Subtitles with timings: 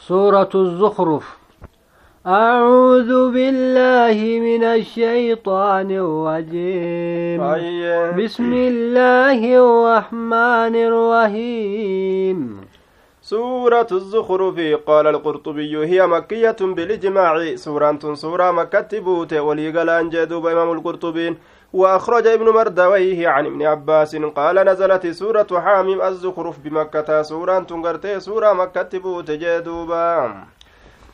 [0.00, 1.38] سورة الزخرف.
[2.26, 7.40] أعوذ بالله من الشيطان الرجيم.
[7.42, 8.10] أيه.
[8.10, 12.60] بسم الله الرحمن الرحيم.
[13.22, 17.54] سورة الزخرف قال القرطبي هي مكية بالإجماع.
[17.54, 21.36] سورة سورة مكة بوت ولي قال أنجدوا بإمام القرطبين
[21.72, 28.52] وأخرج ابن مردويه عن ابن عباس قال نزلت سورة حاميم الزخرف بمكة سورة تنقرتي سورة
[28.52, 30.34] مكة بوت جدوبا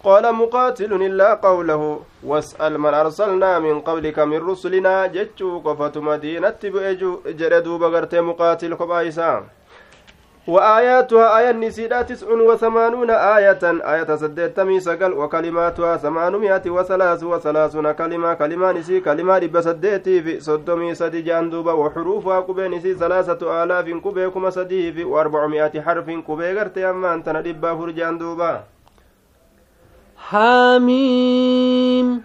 [0.05, 7.21] قال مقاتل إلا قوله واسأل من أرسلنا من قبلك من رسلنا جتشو قفة مدينة بأجو
[7.27, 9.45] جردوب قرتي مقاتل قبائسا
[10.47, 18.73] وآياتها آية النسيدة تسع وثمانون آية آية سدتمي سقل وكلماتها ثمانمائة وثلاث وثلاثون كلمة كلمة
[18.73, 24.51] نسي كلمة رب سدتي في صدمي سدي جاندوبا وحروفها كبه نسي ثلاثة آلاف كبه كما
[24.51, 28.65] سدي في وأربعمائة حرف كبه غرتي أما أنت ندبا فرجاندوبا
[30.17, 32.23] حميم.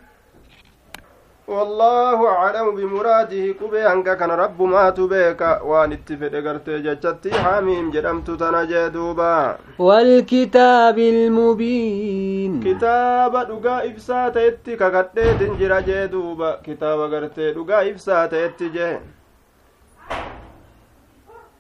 [1.47, 5.41] والله أعلم بمراده كبي هنگا كان رب ما تبيك.
[5.41, 9.57] وأن اتفد غرتي جچتي حميم جدمت تنجي دوبا.
[9.79, 12.63] والكتاب المبين.
[12.63, 16.61] كتاب دغا افسات اتي كغدي تنجرا جي دوبا.
[16.63, 18.97] كتاب غرتي دغا افسات اتي جي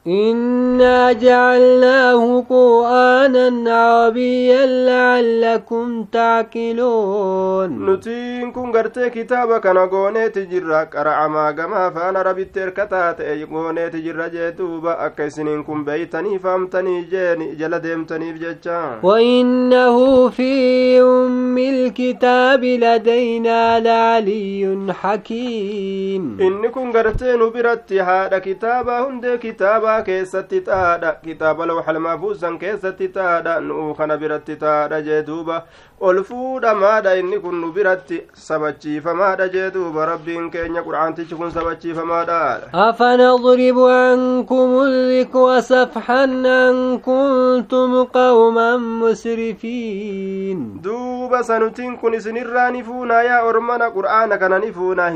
[0.07, 11.55] إنا جعلناه قرآنا عربيا لعلكم تعقلون نتين كن غرتي كتابا كان غوني تجرا قرع ما
[11.57, 18.33] غما فانا ربي تركتات اي غوني تجرا جيتوبا اكيسنين كن بيتني فهمتني جيني جل ديمتني
[18.33, 29.39] بجچا وإنه في أم الكتاب لدينا لعلي حكيم إن كن غرتي نبرتي هذا كتابا هند
[29.41, 35.57] كتابا kitaabaa keessatti taadha kitaaba lawxal maafuusan keessatti taadha nu'uu kana biratti taadha jee duuba
[35.99, 42.39] ol fuudhamaadha inni kun nu biratti sabachiifamaadha jee duuba rabbiin keenya qur'aantichi kun sabachiifamaadha
[42.87, 53.43] afanadribu ankum الذكر سفحا أن كنتم قوما مسرفين duuba sanutiin kun isinirraa ni fuuna yaa
[53.43, 55.11] ormana qur'aana kana ni fuuna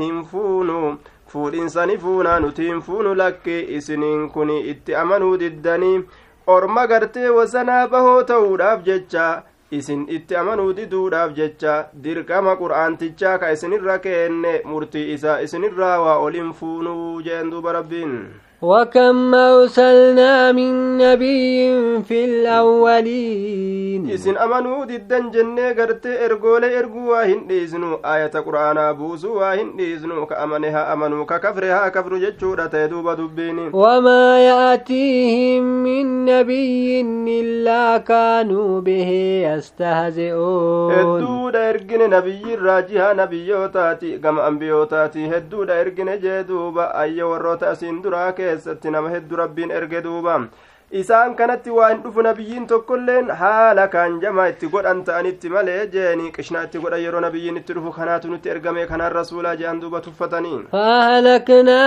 [1.36, 6.04] hin fuunu fuudhinsani fuuna nutiin fuunu lakke isiniin kun itti amanuu diddanii
[6.46, 13.98] orma gartee wasanaa bahoo ta'uudhaaf jecha isin itti amanuu diduudhaaf jecha dirqama qur'aantichaa ka isinirra
[13.98, 21.68] keenne murtii isaa isinirraa waa olin fuunuu jeen duuba rabbiin وكم أرسلنا من نبي
[22.08, 24.10] في الأولين.
[24.10, 28.00] إسن أمنوا ددن جنة قرت إرقول إرقوا واهن ديزنو.
[28.04, 30.26] آية قرآن بوسوا واهن ديزنو.
[30.26, 33.70] كأمنها أمنوا ككفرها كفر جتشورة تدوب دبين.
[33.72, 37.00] وما يأتيهم من نبي
[37.40, 39.10] إلا كانوا به
[39.52, 40.92] يستهزئون.
[40.92, 45.36] هدودا إرقن نبي الراجها نبيوتاتي كما أنبيوتاتي.
[45.36, 50.40] هدودا إرقن جدوبا أي وروتا سندراك keessatti nama hedduu rabbiin erge duuba
[50.98, 56.28] isaan kanatti waa hin dhufu nabiyyiin tokkoilleen haala kaan jamaa itti godhan ta'anitti malee jeeni
[56.36, 60.60] qishna itti godhan yeroo nabiyyiin itti dhufu kanaatu nutti ergame kanaan rasuulaa jehan duuba tuffatanii
[60.72, 61.80] فأهلكنا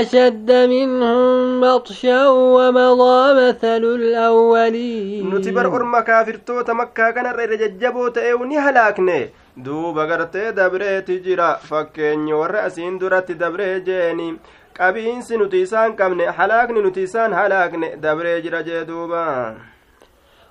[0.00, 8.32] أشد منهم بطشا ومضى مثل الأولين nuti bar orma kaafirtoota makkaa kanarra irra jajjaboo ta'e
[8.48, 9.18] ni halaakne
[9.64, 14.28] duuba gartee dabreeti jira fakkeenyi warra asiin duratti dabree jeeni
[14.78, 19.24] qabiinsi nuti isaan qabne halaakni nuti isaan halaakne dabree jira jee duuba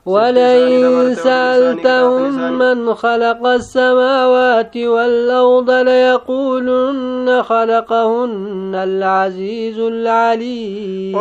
[0.05, 11.15] ولئن سألتهم من خلق السماوات والأرض ليقولن خلقهن العزيز العليم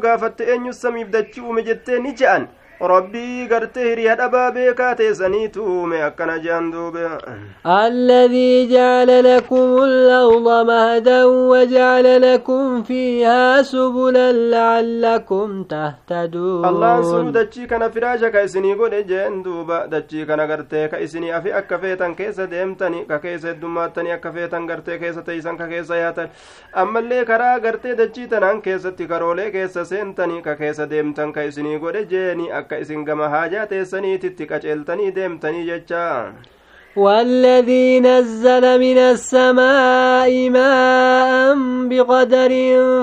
[0.00, 2.48] gaafatte eenyu samiif dachii uume jettee ni je'an
[2.80, 7.00] rabbii gartee hiriya dhabaa beekaa teessaniitu uume akkana jehan duube
[7.66, 17.90] الذي جعل لكم الأرض مهدا وجعل لكم فيها سبلا لعلكم تهتدون allaan sunu dachii kana
[17.90, 22.46] firaasha ka isinii godhe jeen duuba dachii kana gartee ka isinii afi akka feetan keessa
[22.50, 26.28] deemtani ka keessa heddummaattanii akka feetan gartee keessa teeysan ka keessa yaatan
[26.82, 32.04] ammallee karaa gartee dachii tanaan keessatti karoolee keessa seentanii ka keessa deemtan ka isinii godhe
[32.14, 36.02] jeeni akka isin gama haajaa teessaniititti qaceeltanii deemtanii jecha
[36.96, 41.56] والذي نزل من السماء ماء
[41.90, 42.52] بقدر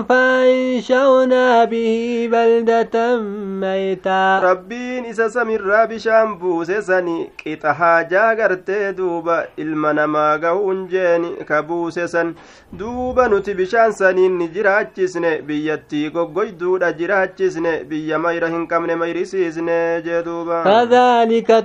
[0.10, 3.18] فأنشأنا به بلدة
[3.62, 4.39] ميتا.
[4.39, 10.38] ربين إسا سمر بشام بوسسني قطع حاجة غرتي دوبا المنما
[10.90, 12.33] جيني كبوسسن
[12.74, 20.63] دوبا نتي بشان سنين نجراچسنه biyyattii goggoyduudha jiraachisne biyya mayra hin qabne mayrisiisne jee duuba
[20.63, 21.62] kadhalika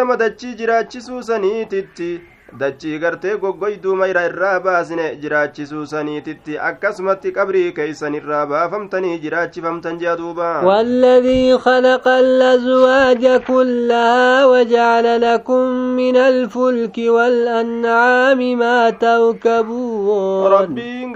[0.00, 2.20] fakkaata akkama dachii jiraachisuu saniititti
[2.58, 10.16] dachii gartee goggoyduu mayra irraa baasine jiraachisuu saniititti akkasumatti qabrii keeysan irraa baafamtanii jiraachifamtan jea
[10.16, 15.62] duuba والذي خلق الأزواج كلها وجعل لكم
[15.96, 21.10] من الفلك والأنعام ما تركبون ربين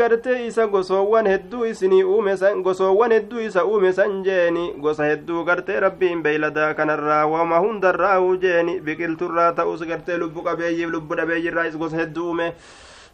[1.75, 7.27] isinii uume san gosoowwan hedduu isa uume san jeeni gosa hedduu gartee rabbiin beeyladaa kanarraa
[7.27, 12.53] wama hundarraa uu jeeni biqilturraa ta'us gartee lubbu qabeeyyiif lubbu dhabeeyyirraa is gosa hedduu uume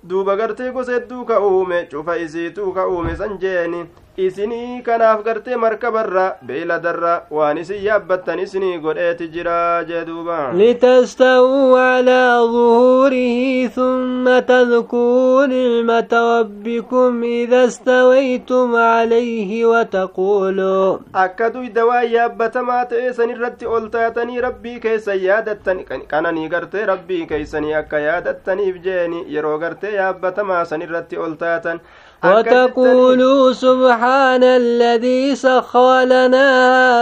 [0.03, 3.85] duuba gartee gosa hedduu ka uume cufa isiituu ka uume san jeeni
[4.17, 12.41] isinii kanaaf gartee markabarra beeyladarra waan isin yaabbattan isinii godheeti jira jee duuba litastawuu calaa
[12.55, 23.31] ظهوره ثم تذكروا نعمة ربكم إذا استويتم عليه وتقولوا akka duyda waan yaabbatamaa ta'e san
[23.31, 29.95] irratti ol taatanii rabbii keessan yaadattan qananii gartee rabbii keeysanii akka yaadattaniif jeeni yeroo gartee
[29.97, 31.81] yaabbatamaa san irratti ol taatan
[32.25, 36.49] وتقولوا سبحان الذي سخر لنا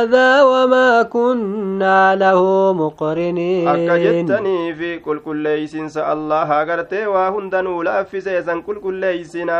[0.03, 3.69] هذا وما كنا له مقرنين.
[3.69, 6.49] أكا في كل كل ليسين الله.
[6.63, 9.51] أغرت وهند نولافز يزن كل كل ليسين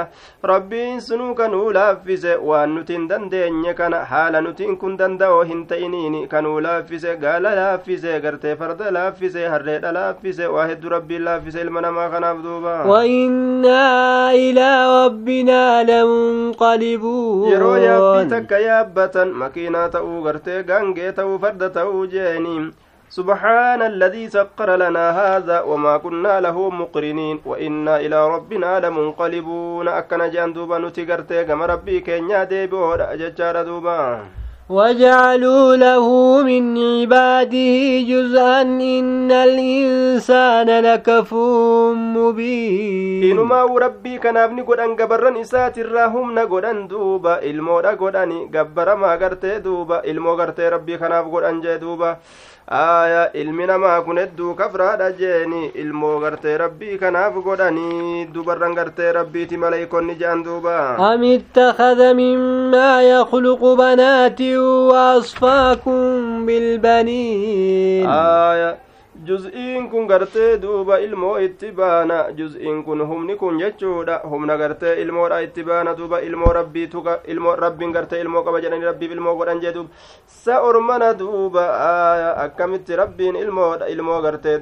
[0.45, 7.43] ربي سنوك نولافز وأن نتين دن دين حال نتين كن دن دو هنتينين كنولافز قال
[7.43, 14.69] لافز أغرت فرد لافز هرد لافز واحد ربي لافز المنما خنافذوبا وإنا إلى
[15.05, 22.69] ربنا إنا لمنقلبون yeroo yaabbii takka yaabbatan makiinaa ta'uu gartee gaangee ta'uu farda ta'uu jeeniin
[23.09, 30.53] سبحان الذي سخر لنا هذا وما كنا له مقرنين وإنا إلى ربنا لمنقلبون أكن جان
[30.53, 31.05] دوبا نتي
[31.45, 34.21] كما ربي كينيا ديبو ججار دوبا
[34.69, 36.07] وجعلوا له
[36.45, 43.33] من عباده جزءا إن الإنسان لكفور مبين.
[43.33, 49.17] إنما ربي كان ابني قد أن قبرن إسات الرهم نقدن دوبا إلمو قدني قبر ما
[49.17, 52.17] قرتي دوبا إلمو قرتي ربي كان قد أنجي دوبا.
[52.71, 59.57] Aya ilmi namaa kun hedduu kafraadha jeeni ilmoo gartee rabbii kanaaf godhanii dubarran gartee rabbiiti
[59.63, 60.75] maleeykonni jean duuba
[61.11, 64.59] am ittakada mimmaa yakluqu banaatin
[64.91, 68.71] waasfaakum bilbaniin aya
[69.29, 75.41] juz'iin kun gartee duuba ilmoo itti baana juz'iin kun humni kun jechuudha humna gartee ilmoodha
[75.47, 77.03] itti baana duuba ilmoo rabbiitu
[77.35, 79.91] ilmoo rabbiin gartee ilmoo qaba jedhanii rabbiif ilmoo godhan jee duuba
[80.27, 81.65] sa ormana duuba
[82.45, 84.59] akkamitti rabbiin ilmoodha ilmoo gartee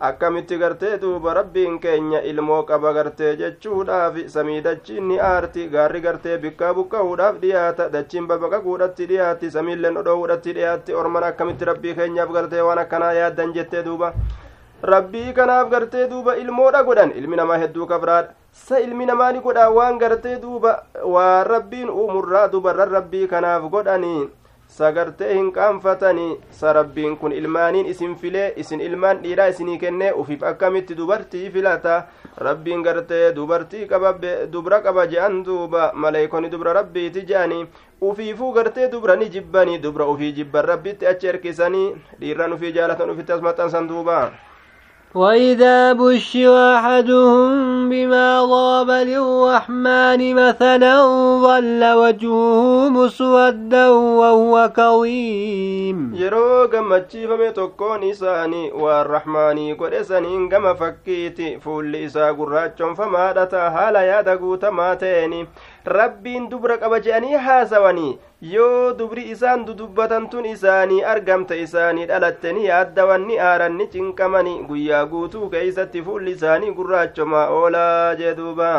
[0.00, 5.68] akkamitti gartee duuba rabbiin keenya ilmoo qaba gartee jechuudhaaf samii dachiin ni aarti.
[5.68, 7.88] Gaarri gartee bikkaa buqqa'uudhaaf dhiyaata.
[7.92, 13.82] Dachiin babaqaquudhatti dhiyaatti samiilleen dhodhoowuudhatti dhiyaatti orman akkamitti rabbii keenyaaf gartee waan akkanaa yaaddan jettee
[13.84, 14.12] duuba?
[14.82, 17.12] Rabbii kanaaf gartee duuba ilmoodha godhan.
[17.12, 19.68] Ilmi namaa hedduu kafraadha sa ilmi namaa ni godha.
[19.70, 24.28] Waan gartee duuba waan rabbiin uumurraa dubarran rabbii kanaaf godhanii
[24.78, 30.94] sagartee hin qaanfatanii sarabbiin kun ilmaaniin isin filee isin ilmaan dhiiraa isinii kennee ufiif akkamitti
[31.00, 31.96] dubartii filata
[32.48, 34.12] rabbiin gartee dubartii qaba
[34.52, 37.66] dubra qaba je'an duuba maleeykonni dubra rabbiiti je'anii
[38.10, 41.88] ufiifuu gartee dubra ni jibbanii dubra ufii jibban rabbitti achi erkisanii
[42.20, 44.20] dhiirran ufii jaalatan ufitti as maxxansan duuba
[45.14, 51.02] وإذا بشر أحدهم بما ضرب للرحمن مثلا
[51.42, 56.14] ظل وجهه مسودا وهو كظيم.
[56.14, 63.68] يرو قم تشيف متكون إساني والرحمن قد إسانين قم فكيت فول إسا قراتشم فما دتا
[63.68, 65.46] هلا يدقو تماتيني.
[65.84, 68.18] Rabbiin dubra qaba je'anii haasawanii
[68.54, 75.04] yoo dubri isaan dudubbatantun isaanii argamte isaanii dhalatte ni yaaddawan ni aaran ni cinqamani guyyaa
[75.14, 78.70] guutuu keeysatti fuulli isaanii gurraachomaa oolaa jee duuba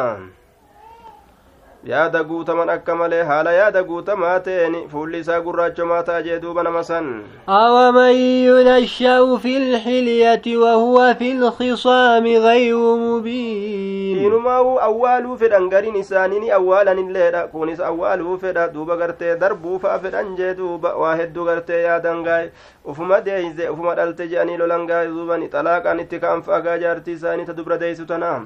[1.84, 6.84] yaada guutaman akka malee haala yaada guutamaa ta'een fuulli isaa gurraachomaa ta'a jee duuba nama
[6.90, 7.08] san
[7.48, 16.52] awaman yunasha'u fi lxilyati wahuwa fi lkhisaami gayru mubiin inumaa'u awwaaluu fedhan gariin isaanii ni
[16.60, 22.24] awwaalanilleedha kunis awwaaluu fedha duuba gartee darbuu fa'a fedhan jee duuba waa hedduu gartee yaadan
[22.24, 22.52] gaa'e
[22.86, 27.54] ufuma deeyse ufuma dhalte je'anii lolan gaa'e duuban xalaaqaan itti ka'an fa'agaa jaartii isaanii ta
[27.54, 28.40] dubra deeysu tanaa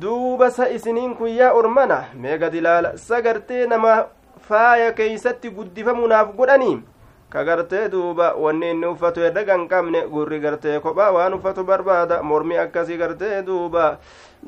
[0.00, 4.06] duuba sa isiniin kun yaa ormana mee gad ilaala sa gartee nama
[4.48, 6.82] faaya keeysatti guddifamunaaf godhanii
[7.30, 12.22] ka gartee duuba wanni inni uffatu herrega hin qabne gurri gartee kophaa waan uffatu barbaada
[12.22, 13.86] mormi akkasii gartee duuba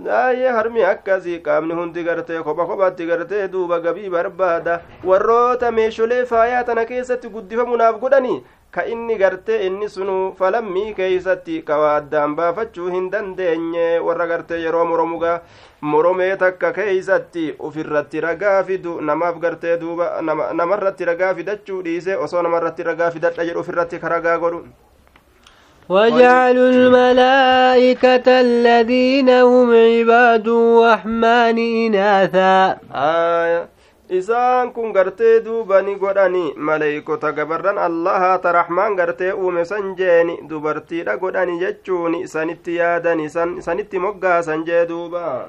[0.08, 6.64] daayee harmi akkasii qaamni hundi gartee kopha kophatti gartee duuba gabii barbaada warroota meesholee faayaa
[6.64, 8.42] tana keessatti guddifamunaaf godhanii
[8.75, 14.85] ka inni gartee inni sunu falammii keeysatti kawa addaan baafachuu hin dandeenye warra gartee yeroo
[14.91, 15.33] moromuga
[15.81, 20.07] moromee takka keeysatti ufirratti ragaa fidu namaaf gartee duuba
[20.61, 24.63] namarratti ragaa fidachuu dhiise osoo namarratti ragaa fidadha jedhu ufirratti ka ragaa godhu
[25.89, 33.67] وجعلوا الملائكة الذين هم عباد الرحمن إناثا آية
[34.08, 40.38] isaan kun gartee duuba ni godhani maleeykota gabarran allahaa ta raxmaan gartee uume san jeeni
[40.48, 43.26] dubartiidha godhani jechuun sanitti yaadani
[43.60, 45.48] sanitti moggaasan jee duuba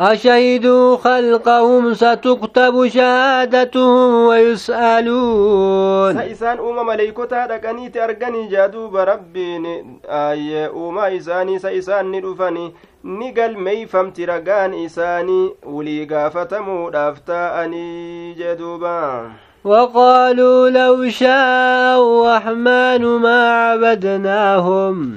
[0.00, 6.14] أشهدوا خلقهم ستكتب شهادتهم ويسألون.
[6.14, 9.66] سإسان أوما مليكوتا دقنيت أرقني جادوب ربين
[10.08, 12.72] آي أوما إساني سإسان ندفني
[13.04, 19.22] ni galmeeyfamti ragaan isaanii wulii gaafatamuudhaaf taa'anii jeduuba
[19.64, 25.14] وقالوا لو شاء الرحمن ما عبدناهم.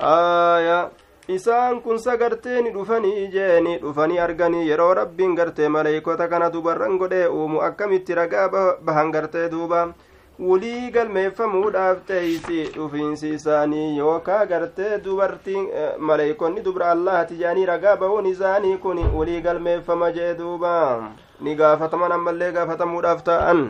[0.00, 0.88] آية.
[1.37, 7.27] isaan kun sagartee ni dhufanii jeeni dhufanii arganii yeroo rabbiin gartee maleeykota kana dubarran godhee
[7.39, 8.47] uumu akkamitti ragaa
[8.85, 9.81] bahan gartee duuba
[10.47, 15.67] wulii galmeeffamuudhaaf teeysi dhufiinsi isaanii yookaa gartee dubartiin
[16.09, 20.73] maleeykonni dubra allahati jedhanii ragaa bahuun isaanii kun wulii galmeeffama jee duuba
[21.41, 23.63] ni gaafataman ammallee gaafatamuudhaaf ta'an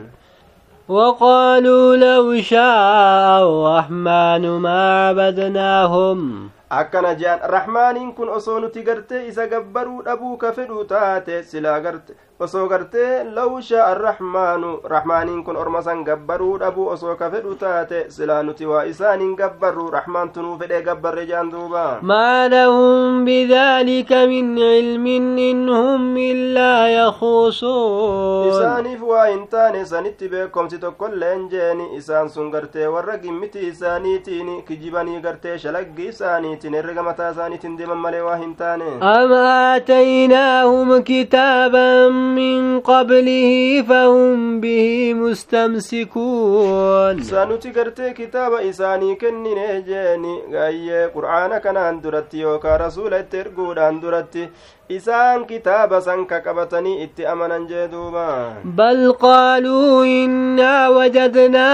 [0.89, 6.49] وقالوا لو شاء الرحمن ما عبدناهم
[6.80, 12.14] Akkana jean rahmaaniin kun osoo nuti gartee isa gabbaruu dhabuu ka fedhu taate silaa garte
[12.46, 17.98] osoo gartee law shaa arrahmaanu rahmaaniin kun orma san gabbaruu dhabuu osoo ka fedhu taate
[18.16, 24.50] silaa nuti waa isaaniin gabbarru rahmaantu nuu fedhee gabbarre jaan duuba maa lahum bidaalika min
[24.60, 32.50] cilmin in hum illaa yakuusuun isaaniif waa hin taane sanitti beekomsi tokkoilleen jeeni isaan sun
[32.56, 38.54] gartee warra gimmiti isaaniitiin kijibanii gartee shalaggii isaaniitiin herrega mataa isaaniitiin deeman malee waa hin
[38.62, 47.22] taane am aataynaahum kitaaban من قبله فهم به مستمسكون.
[47.22, 54.48] سنتي كرتي كتاب إساني كني نجاني غاية قرآن كان أندرت يوكا رسول الترقود أندرت
[54.90, 57.24] إسان كتاب سنك كبتني إتي
[57.70, 58.52] جدوبا.
[58.64, 61.68] بل قالوا إنا وجدنا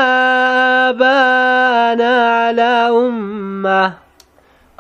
[0.91, 4.10] آبانا على أمة.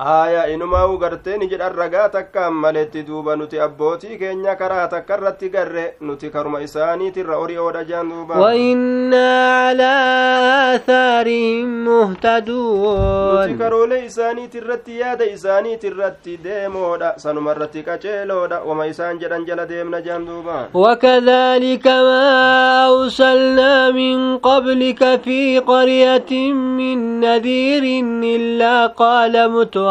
[0.00, 5.48] Aayaa inumaa'u gartee ni jedhan ragaa takkaan maletti duuba nuti abbootii keenya karaa takka irratti
[5.56, 15.24] garre nuti karuma isaaniitirra ori'oodha jaan duuba wainnaa calaa aathaarihim muhtaduun nuti karoolee isaaniitirratti yaada
[15.34, 23.90] isaaniitirratti deemoodha sanuma irratti qaceeloodha wama isaan jedhan jala deemna jaan duuba وكذلك ما أرسلنا
[23.90, 26.32] من قبلك في قرية
[26.78, 27.84] من نذير
[28.36, 29.89] إلا قال متوى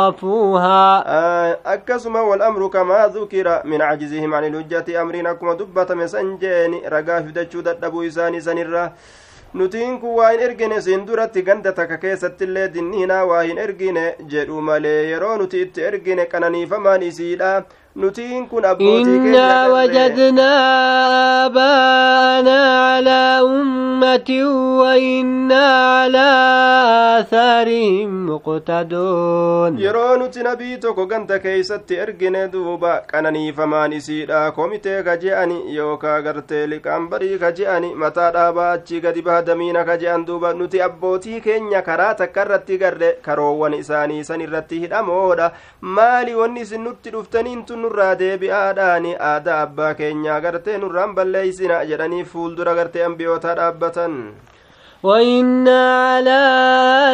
[1.66, 7.62] akkasuma walamru kamaa dukira min cajizihim an ilhujjati amriin akkuma dubbatame san jeeni ragaa fidachuu
[7.62, 8.92] dadhabuu isaanii sanirra
[9.54, 14.04] nutiin kun waa hin ergine siin duratti ganda takka keessatti illee dinniinaa waa hin ergine
[14.34, 17.64] jedhu malee yeroo nuti itti ergine qananiifamaan isiidha
[17.96, 24.46] nutiin kun abbootii keenya wajadnaa aabaanaa calaa ummatin
[24.80, 35.04] wainnaa calaa aasaarihim muqtadoon yeroo nuti nabii tokko ganda keeysatti ergine duuba qananiifamaan isiidha komitee
[35.04, 39.98] ka je'ani yookaa gartee liqaan barii ka je'ani mataa dhaabaa achii gadi baha damiina ka
[40.06, 46.36] je'an duuba nuti abbootii keenya karaa takka irratti garre karoowwan isaanii san irratti hidhamoodha maali
[46.42, 52.75] wanni isin nutti dhuftaniin tun nurraa deebi'aadhaani aadaa abbaa keenyaa gartee nurraan balleeysina jedhanii fuuldura
[52.81, 54.19] gartee ambiyootaa dhaabbatan
[55.05, 55.83] وإنا
[56.15, 56.41] على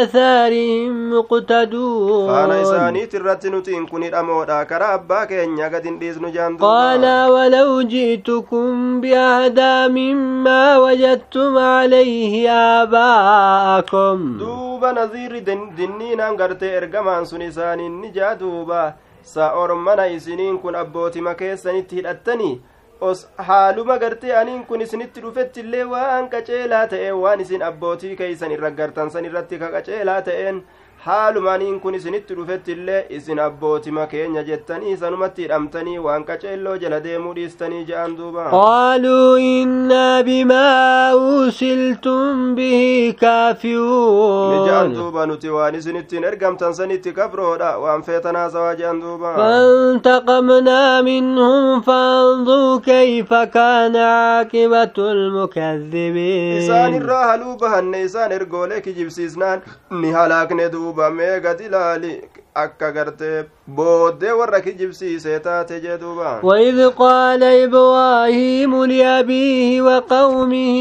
[0.02, 7.04] آثارهم مقتدون قال إساني ترت نتين كن الأمودا كرا أبا كينيا قد انديز نجان قال
[7.30, 12.50] ولو جئتكم بأهدى مما وجدتم عليه
[12.82, 15.38] آباءكم دوبا نظير
[15.78, 18.94] دنين أنقرتي إرقمان سن إساني نجا دوبا
[19.33, 22.61] sa'orommana isiniin kun abbootima keessanitti hidhattanii?
[23.01, 28.51] Os haaluma gartee aniin kun isinitti dhufetti illee waan qaceelaa ta'een waan isin abbootii keeysan
[28.57, 30.61] irra gartan san irratti ka qaceelaa ta'een
[31.05, 37.33] haalumaaniin kun isinitti dhufetti illee isin abbootima keenya jettanii sanumatti hidhamtanii waan qaceelloo jala deemuu
[37.35, 46.73] dhiistanii je'an duuba qaaluu innaa bimaa ursiltum bihi kaafiruun je'an duuba nuti waan isinittiin ergamtan
[46.79, 57.25] sanitti kafroodha waan feetan haasawaa je'an duuba فانتقمنا منهم فانظروا كيف كان عاقبة المكذبين irraa
[57.27, 59.61] haluu bahanne isaan ergoolee kijibsiisnaan
[60.01, 62.21] ni halaakne duuba duubamee gad ilaali
[62.53, 63.45] akka gartee
[63.77, 70.75] booddee warra kijibsiisee taate jee duuba وإذ قال إبراهيم لأبيه وقومه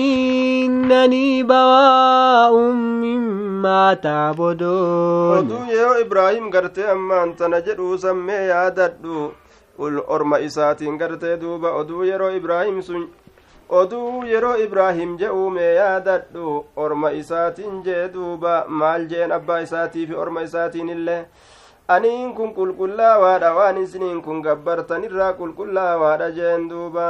[0.65, 9.33] إنني براء مما تعبدون oduu yeroo ibraahim gartee ammaan tana jedhuu sammee yaadadhu
[10.07, 13.09] orma isaatiin gartee duuba oduu yeroo ibraahim sun
[13.80, 20.42] oduu yeroo ibraahim je'uume yaadadhu orma isaatiin jee duuba maal jeen abbaa isaatii fi orma
[20.48, 21.22] isaatiin illee
[21.96, 27.10] aniin kun qulqullaawaadha waan isiniin kun gabbartanirraa qulqullaawaadha jeen duuba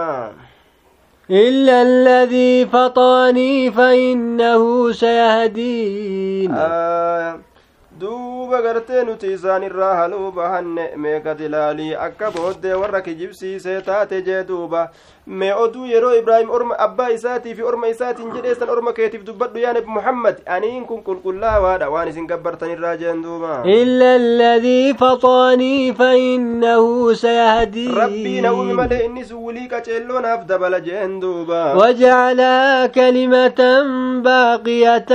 [1.30, 7.40] إلا الذي فطاني فإنه سيهدين آه
[8.02, 14.22] duuba gartee nuti isaan irraa haluu bahanne mee gad ilaalii akka booddee warra kijibsiisee taate
[14.28, 14.82] jee duuba
[15.27, 19.73] Mee oduu yeroo ibraahim orma abbaa isaatii fi orma isaatiin jedheessan orma keetiif dubbadhu yaa
[19.77, 27.95] nabi muhammad aniin kun qulqullaawaadha waan isin gabbartanirraa jeen duuba إلا الذي فطاني فإنه سيهدين
[27.95, 33.61] rabbii na uumi malee inni sun wulii qaceelloonaaf dabala jeen duuba وجعلها كلمة
[34.25, 35.13] باقية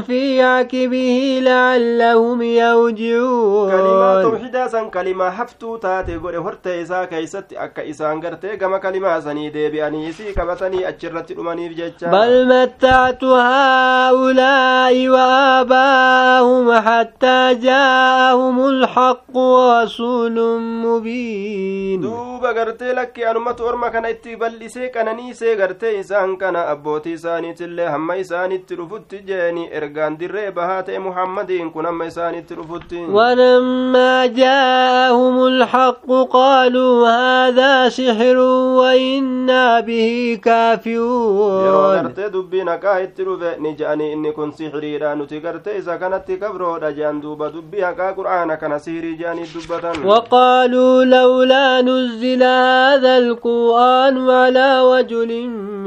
[0.00, 7.82] في عقبه لعلهم يرجعون kalimaa tawxidaa san kalimaa haftuu taate godhe hortee isaa keeysatti akka
[7.84, 16.66] isaan gartee gama kalimaa sanii deebi'anii isii qabatanii achirratti dhumaniif jecha بل متعت هؤلاء وآباءهم
[16.86, 20.36] حتى جاءهم الحق ورسول
[20.84, 27.86] مبين duuba gartee lakki anumatu orma kana itti bal'isee qananiisee gartee isaan kana abbootii isaaniitillee
[27.94, 35.46] hamma isaanitti dhufutti jeeni ergaan dirree bahaa ta'e muhammadiin kun hamma isaanitti dhufutti ولما جاءهم
[35.46, 38.36] الحق قالوا هذا سحر
[39.32, 45.40] وإنا به yeroo كافرون gartee dubbiin haqaa itti dhufe ni je'anii inni kun sihiriidha nuti
[45.40, 51.80] gartee isa kanatti kabroodha je'an duuba dubbii haqaa qur'aana kana sihirii je'anii dubbatan وقالوا لولا
[51.80, 55.30] نزل هذا القرآن على رجل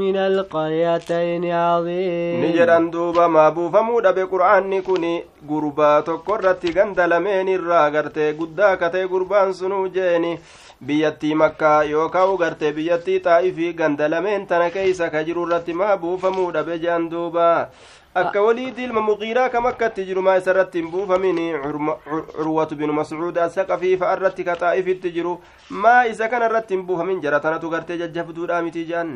[0.02, 5.04] من القريتين ni عظيم jedhan duuba maa buufamuu dhabe qur'aanni kun
[5.50, 10.38] gurbaa tokko irratti ganda lameen irraa gartee guddaa katee gurbaan sunuu jeeni
[10.80, 16.50] biyyattii makkaa yookaan gartee biyyattii xaa'ifii ganda lameen tana keeysa ka jiru irratti maa buufamuu
[16.52, 17.46] dhabe jean duuba
[18.14, 21.40] akka walii dilma muqiiraa kam akkatti jiru maa isa irratti hin buufamin
[22.36, 25.34] curwatu binu mascuud asaqafii fa'a irratti ka xaa'ifitti jiru
[25.70, 29.12] maa isa kana irratti hin buufamin jara tanatu gartee jajjabduudha miti jean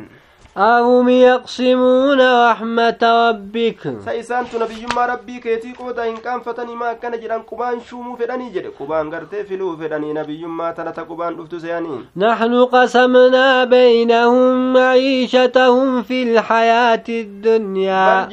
[0.57, 7.19] أهم يقسمون رحمة ربك سيسان تنبي ما ربي كيتي قودا إن كان فتني ما كان
[7.19, 8.67] جران كوبان شومو فراني جد.
[8.77, 16.23] كوبان غرتي فلو فراني نبي ما تنتا كوبان لفتو سياني نحن قسمنا بينهم معيشتهم في
[16.23, 18.27] الحياة الدنيا.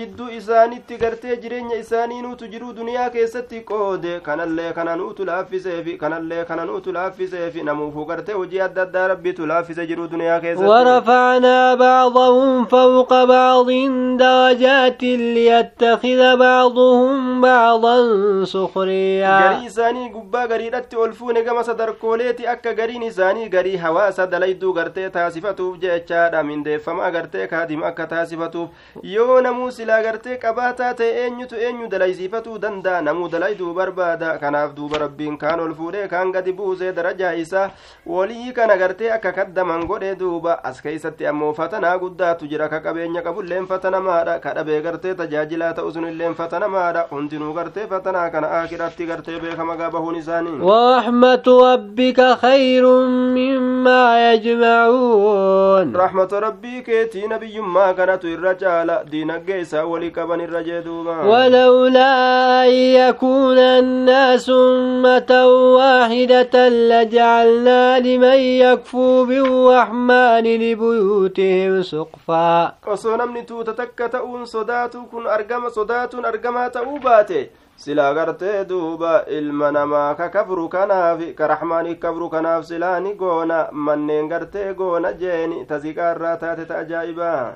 [10.68, 13.70] ورفعنا بعض بعضا فوق بعض
[14.16, 17.96] درجات ليتخذ بعضهم بعضا
[18.44, 19.40] سخريا.
[19.40, 25.08] غري ساني قبا غري رتي ألفون كما صدركوليتي أكا غري نساني غري هواسا دليدو غرتي
[25.08, 28.66] تاسفتو جيتشا دامين دي فما غرتي كادم أكا تاسفتو
[29.04, 33.00] يو نمو سلا غرتي كباتا تي أنيو تي أنيو دلي سفتو دندا.
[33.00, 34.36] نمو دليدو بربادا.
[34.36, 37.70] كناف دوب ربين كان ألفون كان غدي بوزي درجا إسا.
[38.06, 40.60] ولي كان غرتي أكا كدامان غري دوبا.
[40.64, 45.72] أسكي ستي أمو فتنا fatanaa guddaatu jira ka qabeenya qabulleen fatanamaadha ka dhabee gartee tajaajilaa
[45.74, 52.20] ta'u sunilleen fatanamaadha hundinuu gartee fatanaa kana aakiratti gartee beekama gaa bahuun isaanii ورحمة ربك
[52.40, 52.84] خير
[53.38, 62.12] مما يجمعون رحمة ربي كيتي نبي ما كانت الرجال دين الجيسة ولكبن الرجدوبا ولولا
[62.64, 74.08] أن يكون الناس أمة واحدة لجعلنا لمن يكفو بالرحمن لبيوتهم suqfaa osoo namni tuuta takka
[74.08, 77.40] ta'uun sodaatu kun argama sodaatuun argamaa ta'uu baate
[77.82, 83.58] silaa gartee duuba ilma namaa ka kafru kanaaf ka raxmaanii kafru kanaaf silaa ni goona.
[83.72, 87.52] Manneen gartee goona jeeni taziqaarraa taate ta ajaa'ibaa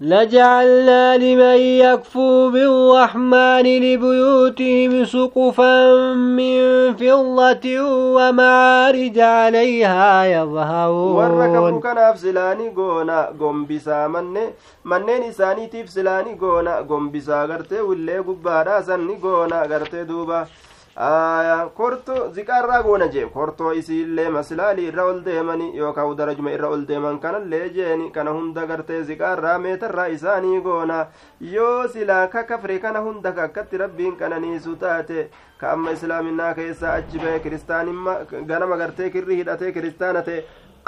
[0.00, 5.74] لجعلنا لمن يكفو بالرحمن لبيوتهم سقفا
[6.14, 6.60] من
[6.96, 7.66] فضة
[8.16, 10.22] ومعارج عليها
[11.16, 14.44] warra kabru يظهرون kanaaf silaani goona gombisaa manne
[14.84, 20.46] manneen isaaniitiif silaani goona gombisaa gartee willee gubbaadhaa san ni goona gartee duuba
[20.96, 23.26] aya korto ziqaarraa goona jee.
[23.34, 28.10] Kortoo isiillee maslaalii irra ol deemani yookaa darajuma irra ol deeman kanallee jeeni.
[28.10, 31.06] Kana hunda gartee ziqaarraa meetarraa isaanii goona.
[31.40, 35.28] Yoo silaa ka kafre kana hunda ka akkatti rabbiin qananiisu taate
[35.60, 38.14] ka amma islaaminaa keessaa achi bahe kiristaanimma
[38.46, 40.44] ganama gartee kirri hidhatee kiristaana ta'e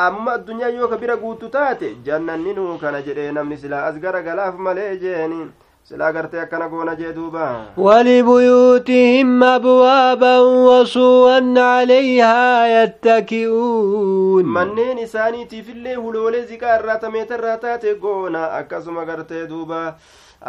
[0.06, 4.54] amma addunyaa yoo ka bira guutu taate jannanninuu kana jedhee namni silaa as gara galaaf
[4.66, 5.40] malee jeeni
[5.88, 7.44] silaa gartee akkana goona jee duuba
[7.84, 18.42] walibuyuutihim abwaaban wasuu'an calayhaa yattaki'uun manneen isaaniitiifillee huloolee ziqaa irraatameeta irraa taate goona.
[18.58, 19.94] Akkasuma gartee duuba.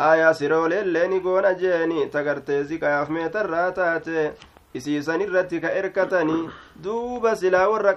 [0.08, 2.08] Aayaa siroolellee ni goona jeeni.
[2.12, 4.32] Ta gartee ziqaaf meeta irraa taate.
[4.74, 6.50] Isiisan irratti ka erkatanii
[6.84, 7.96] duuba silaa warra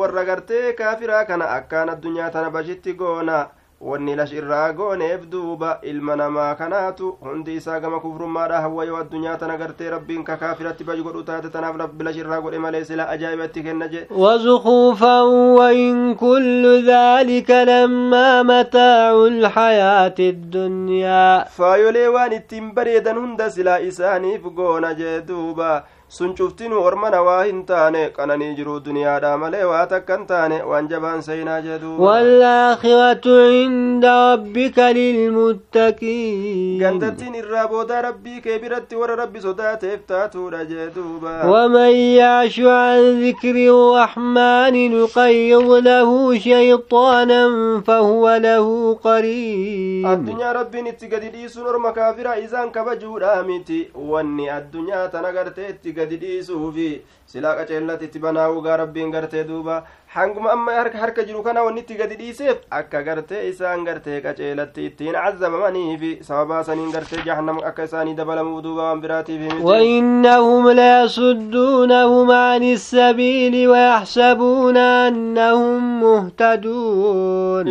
[0.00, 3.46] warra gartee kaafiraa kana akkaan addunyaa tana bashitti goona.
[3.80, 9.36] Wanni lash irraa gooneef duuba ilma namaa kanaatu hundi isaa gama kufrummaadha hawwa yoo addunyaa
[9.36, 13.08] tana gartee rabbiin ka kaafiratti baji godhu taate tanaaf rabbi lash irraa godhe malee sila
[13.08, 15.20] ajaa'ibatti kenna jee وزخوفا
[15.58, 21.44] وإن كل ذلك لما متاع الحياة الدنيا
[22.34, 28.54] ittiin bareedan hunda silaa isaaniif goona jee duuba sun cuftinuu ormana waa hin taane qananii
[28.58, 36.78] jiruu duniyaadha malee waa takka hin taane waan jabaan seenaa duuba والآخرة عند ربك للمتقين
[36.80, 41.90] gandattiin irraa boodaa rabbii kee biratti warra rabbi sodaateef taatuudha jee duuba ومن
[42.20, 47.42] يعش عن ذكر الرحمن نقيض له شيطانا
[47.86, 55.08] فهو له قريب addunyaa rabbiin itti gadi dhiisuun orma kaafira isaan kabajuudha miti wanni addunyaa
[55.08, 56.88] tana gartee itti gadi dhiisuufi
[57.34, 59.82] silaa qaceellatti itti banaa'uugaa rabbiin gartee duuba
[60.14, 65.16] hanguma amma harka jiru kana wanni itti gadi dhiiseef akka gartee isaan gartee qaceelatti ittiin
[65.18, 73.68] cazzabamaniifi sababaa saniin gartee jahannam akka isaanii dabalamuu duuba waan biraatiif وإنهم ليصدونهم عن السبيل
[73.68, 77.66] ويحسبون أنهم مهتدون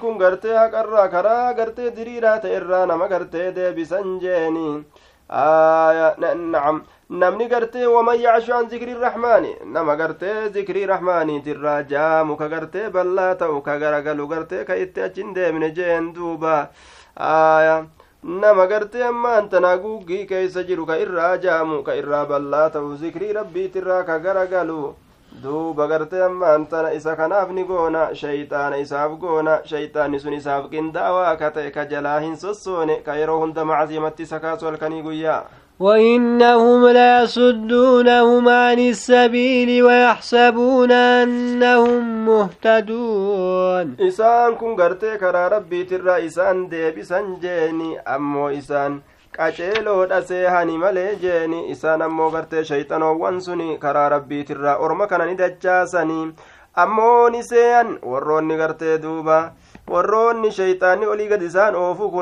[0.00, 4.84] kun gartee haqarraa karaa gartee diriiraa ta'e irraa nama gartee deebisan jeeni
[5.28, 6.14] aya
[6.52, 12.88] nacam namni gartee waman yacshu an zikrii rahmaani nama gartee zikrii rahmaaniitirraa jaamu ka gartee
[12.90, 16.70] ballaa ta'u ka garagalu gartee ka itti achin deemne jeen duuba
[17.16, 17.84] aya
[18.22, 23.32] nama gartee ammaan tanaa guuggii keeysa jiru ka irraa jaamu ka irraa ballaa ta'u zikrii
[23.32, 24.94] rabbiitirraa ka garagalu
[25.42, 31.36] duuba gartee ammaan tana isa kanaaf ni goona shayxaana isaaf goona shayxaanni sun isaaf qindaawaa
[31.36, 35.42] ka ta'e ka jalaa hin sossoone ka yeroo hunda macazimatti isa kaasu halkanii guyyaa
[35.80, 43.96] وإنهم ليصدونهم عن السبيل ويحسبون أنهم مهتدون.
[44.00, 49.00] إسان كن غرتي كرا ربي ترى إسان دي بسان جيني أمو إسان
[49.32, 51.72] كاتيلو دسي هاني مالي جيني.
[51.72, 56.34] إسان أمو غرتي شيطان وانسوني كرا ربي ترى أرمى كان ندجاساني
[56.78, 59.52] أمو نسيان ورون نغرتي دوبا.
[59.88, 62.20] ورون شيطاني أولي قد إسان أوفو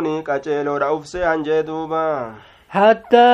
[0.79, 2.33] رأوف سيان جي دوبا.
[2.73, 3.33] حتى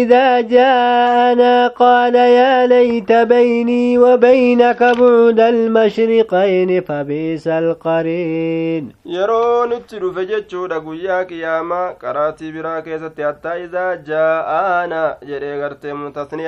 [0.00, 8.92] إذا جاءنا قال يا ليت بيني وبينك بعد المشرقين فبئس القرين.
[9.04, 15.90] يرون التلو فجتشو لقويا كياما كراتي براكيسة حتى إذا جاءنا جري غرتي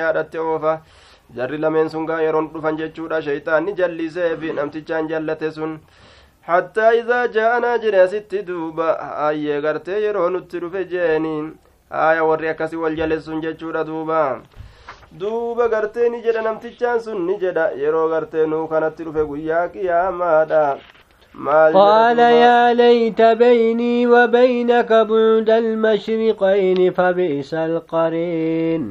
[0.01, 0.79] على التوفة
[1.35, 5.71] جري لمن سنقا يرون التلو فجتشو شيطان نجلي سيفي نمتشان جلتي سن
[6.43, 8.89] حتى إذا جاءنا جري ستي دوبا
[9.27, 14.40] أي غرتي يرون التلو فجينين haya warri akkasi wal jalessun jechuudha duuba
[15.20, 20.78] duuba gartee ni jedha namtichaan sun ni jedha yeroo gartee nuu kanatti dhufe guyyaa qiyaamaadha
[21.74, 28.82] قال يا ليت بيني وبينك بعد المشرقين فبئس القرين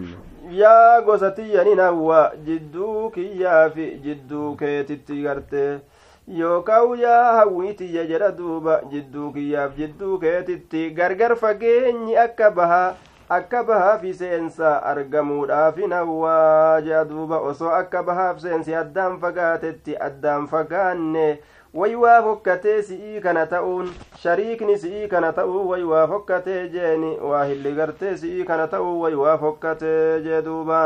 [0.52, 5.80] yaa gosa tiyyanin hawwa jidduu kiyyaa fi jidduu keetitti garte
[6.29, 12.95] yookaan yaa hawwii tiyya jedha duuba jidduu kiyyaaf jidduu keetitti gargar fageenyi akka bahaa
[13.29, 17.39] akka bahaaf seensa argamuudhaafin hawwaa jedha duuba.
[17.41, 21.39] Osoo akka bahaaf seensi addaan fagaatetti addaan fagaanne
[21.75, 23.89] way waa fokkatee si'ii kana ta'uun
[24.23, 29.15] shariikni si'ii kana ta'uu way waa fokkatee jeeni waa hilli gartee si'ii kana ta'uu way
[29.15, 30.83] waa fokkatee jee duuba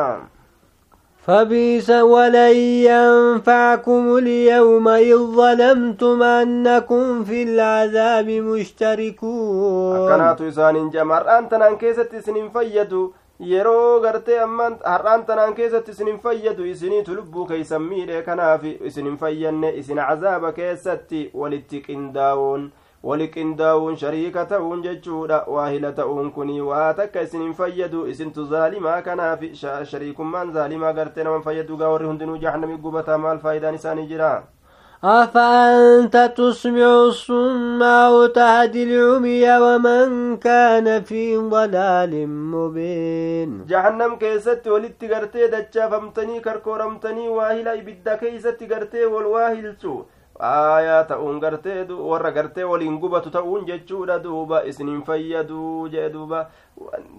[1.27, 2.57] فبيس ولن
[2.91, 9.97] ينفعكم اليوم إذ ظلمتم أنكم في العذاب مشتركون.
[9.97, 13.13] أكناتو إسان جمر أنت ننكيس التسنين فيدو.
[13.41, 16.71] يرو غرت أمان هر أنت ننكيس التسنين فيدو.
[16.73, 22.71] إسني تلبو كي سمير كنافي إسنين فيدن إسن عذاب كيستي ولتك إنداون.
[23.03, 29.45] Wali qindaa'uun shariika ta'uun jechuudha waahila ta'uun kuni waa takka isinin fayyadu isintu zaalimaa kanaaf
[29.93, 34.35] shariikummaan zaalimaa gartee naman fayyadu gaa warri hundinuu jahannami gubataa maal faayidaan isaanii jira
[35.05, 45.47] أفأنت تسمع الصم أو تهدي العمي ومن كان في ضلال مبين جهنم كيست ولدت قرتي
[45.47, 50.03] دجا فمتني كركورمتني واهلا إبدا كيست قرتي والواهل سو
[50.41, 56.47] aayaa ta'uun gartee warra gartee waliin gubatu ta'uun jechuudha duuba isinin fayyaduu jee duuba.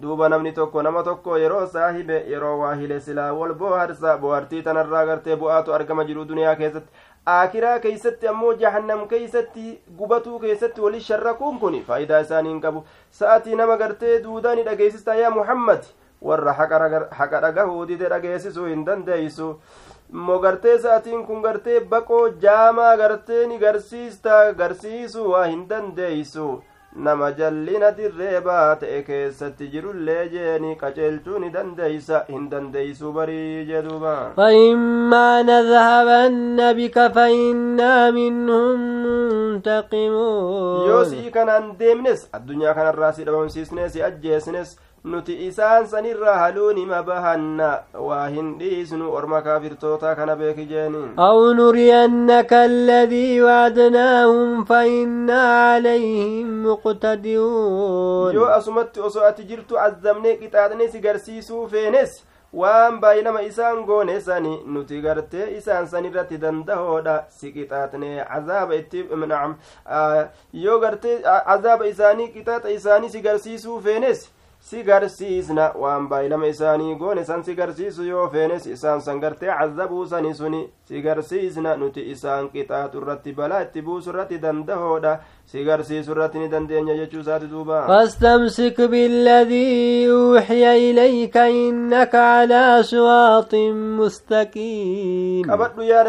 [0.02, 5.06] Duuba namni tokko nama tokko yeroo saahibe yeroo waa hile silaa wal booharsa boohartii tanarraa
[5.06, 6.92] gartee bu'aatu argama jiru duniyaa keessatti.
[7.28, 12.84] Aakiraa keeysatti ammoo jahannam keeysatti gubatuu keessatti wali sharrakuun kun faayidaa isaanii hin qabu.
[13.12, 15.84] Sa'atii nama gartee duudaa ni dhageessista yaa muhammad
[16.22, 19.50] warra haqa dhagahuu dide dhageessisuu hin dandeeysu
[20.14, 26.48] immoo gartee sa'atiin kun gartee baqoo jaamaa gartee ni garsiista garsiisuu waa hin dandeeysu
[27.06, 35.42] nama jallina dirreebaa ta'e keessatti jirullee jeeni qaceelchuu ni dandeeysa hin dandeeysuu barii jedhuuba فإما
[35.52, 44.78] نذهبن بك فإنا منهم منتقمون yoo si'i kanaan deemnes addunyaa kanarraa si dhabamsiisnes si ajjeesnes
[45.06, 47.70] nuti isaan sanirraa haluu nima bahanna
[48.08, 58.36] waa hin dhiisnu orma kaafirtootaa kana beeki jeeni أو نرينك الذي وعدناهم فإنا عليهم مقتدرون
[58.36, 64.60] yoo asumatti osoo ati jirtu azzamnee qixaaxne si garsiisuu feenes waan baay'inama isaan goone sani
[64.66, 69.56] nuti gartee isaan san irratti dandahoodha si qixaaxne cazaaba itti nacam
[70.54, 74.30] yoo gartee cazaaba isaanii qixaaxa isaanii si garsiisuu feenes
[74.68, 80.06] si garsiisna waan baay'ilama isaanii goone san si garsiisu yoo feenes isaan san gartee cazabuu
[80.14, 85.14] sani suni si garsiisna nuti isaan qixaaxu irratti balaa itti buusu irratti dandahoodha
[85.56, 93.56] irratti ni dandeenya jechuu isaati duuba فاستمسك بالذي أوحي إليك إنك على صراط
[94.00, 95.46] مستقيم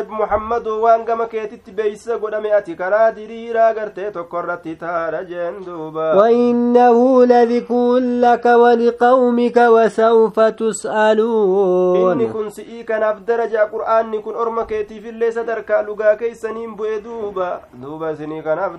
[0.08, 6.14] muhammadu waan gama keetitti beeysa godhame ati karaa diriiraa gartee tokko irratti taadha jeen duuba
[6.16, 15.82] وإنه لذكر لك ولقومك وسوف تسألون kun si'ii kanaaf daraja qur'aanni kun orma keetiifillee sadarkaa
[15.86, 18.72] dhugaa keeysaniin bu'e duuba duuba isinii kanaaf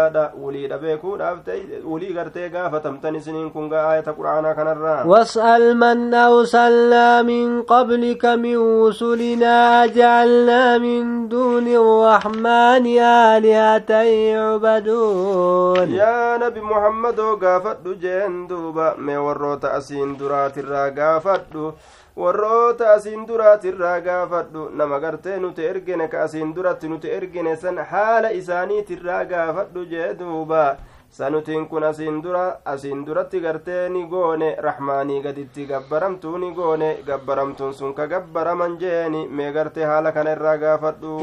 [0.00, 6.14] darajaadha wuliidha beekuudhaaf ta'e wulii gartee gaafatamtan isiniin kun gaa ayata qur'aanaa kanarraa واسأل من
[6.14, 13.90] أرسلنا من قبلك من رسلنا أجعلنا من دون الرحمن آلهة
[14.32, 21.72] يعبدون yaa nabi muhammadoo gaafadhu jeen duuba mee warroota asiin duraatirraa gaafadhu
[22.22, 28.30] warroota asiin duraatirraa gaafadhu nama gartee nuti ergine ka asiin duratti nuti ergine san haala
[28.40, 30.64] isaaniitirraa gaafadhu jee duuba
[31.10, 37.74] sanutiin kun asiin dura asiin duratti gartee ni goone rahmaanii gaditti gabbaramtuu ni goone gabbaramtuun
[37.74, 41.18] sun ka gabbaraman jeeni mee gartee haala kana irraa gaafadhu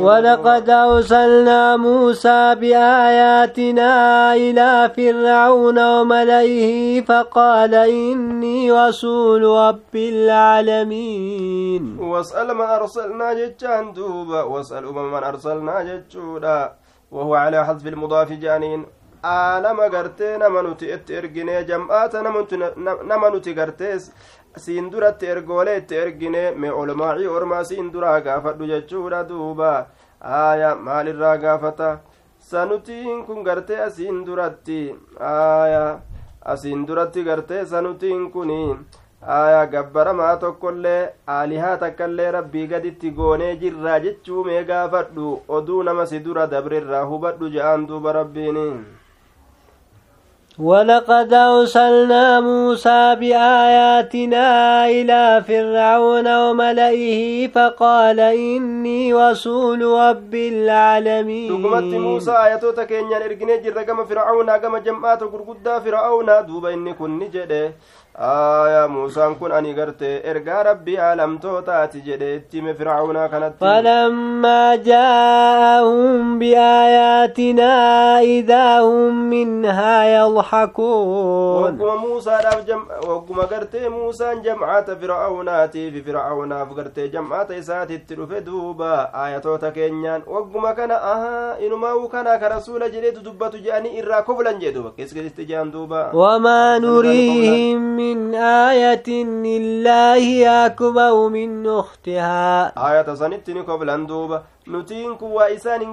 [1.77, 14.43] موسى بآياتنا إلى فرعون وملئه فقال إني رسول رب العالمين واسأل من أرسلنا جتان دوبا
[14.43, 16.73] واسأل أمم من أرسلنا جتشودا
[17.11, 18.85] وهو على حذف المضاف جانين
[19.23, 23.93] aanama gartee nama nuti itti erginee jam'aata nama nuti gartee
[24.65, 29.71] siin duratti ergoolee itti erginee mee olmaacii ormaa siin duraa gaafadhu jechuudha duuba.
[30.21, 31.89] Aayaa maalirraa gaafata?
[32.39, 34.95] Sanutiin kun gartee asiin duratti.
[35.19, 35.99] Aaya
[36.45, 38.51] asiin duratti gartee sanutiin kun
[39.37, 45.41] aaya gabbaramaa tokkollee aalihaa takkaallee rabbii gaditti goonee jirraa jechuu mee gaafadhu.
[45.47, 48.71] Oduu nama si dura dabrirraa hubadhu je'aan duuba rabbiinii
[50.59, 54.45] ولقد أرسلنا موسى بآياتنا
[54.89, 61.61] إلى فرعون وملئه فقال إني رسول رب العالمين.
[61.61, 67.19] دقمت موسى آياته تكين يعني إرقيني جرقم فرعون أقم جمعات القرقودة فرعون دوب إني كن
[67.29, 67.71] جده
[68.17, 73.59] aayaa muusaan kun ani garte ergaa rabbii aalamtootaati jedhe itti hime fircaunaa kanatti.
[73.65, 86.73] Falammaa jaa'ahum biaayaatinaa idaa hum minhaa yadxakuun wagguma muusaadhaaf wagguma gartee muusaan jam'aata fircaunaatiif fircaunaaf
[86.79, 90.23] gartee jam'aata isaatitti dhufe duuba aayatoota keenyaan.
[90.37, 95.45] Wagguma kana ahaa inumaa'uu kana ka rasuula jedheetu dubbatu je'anii irraa koflan jee duuba keessatti
[95.53, 96.03] je'an duuba.
[96.23, 99.07] Wamaa nuriihim من آية
[99.57, 104.43] إلا هي أكبر من أختها آية سنتني قبل دوبا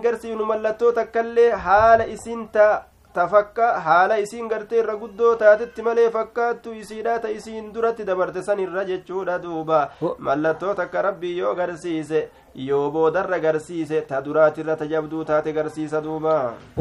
[0.02, 7.18] garsiifnu mallattoo takkaillee haala isinta tafakka haala isiin gartee irra guddoo taatetti malee fakkaattu isiidha
[7.24, 9.78] ta isiin duratti dabarte san irra jechuudha duuba
[10.28, 12.20] mallattoo takka rabbii yoo garsiise
[12.54, 16.34] yoo boodarra garsiise ta duraatirra tajabduu taate garsiisa duuba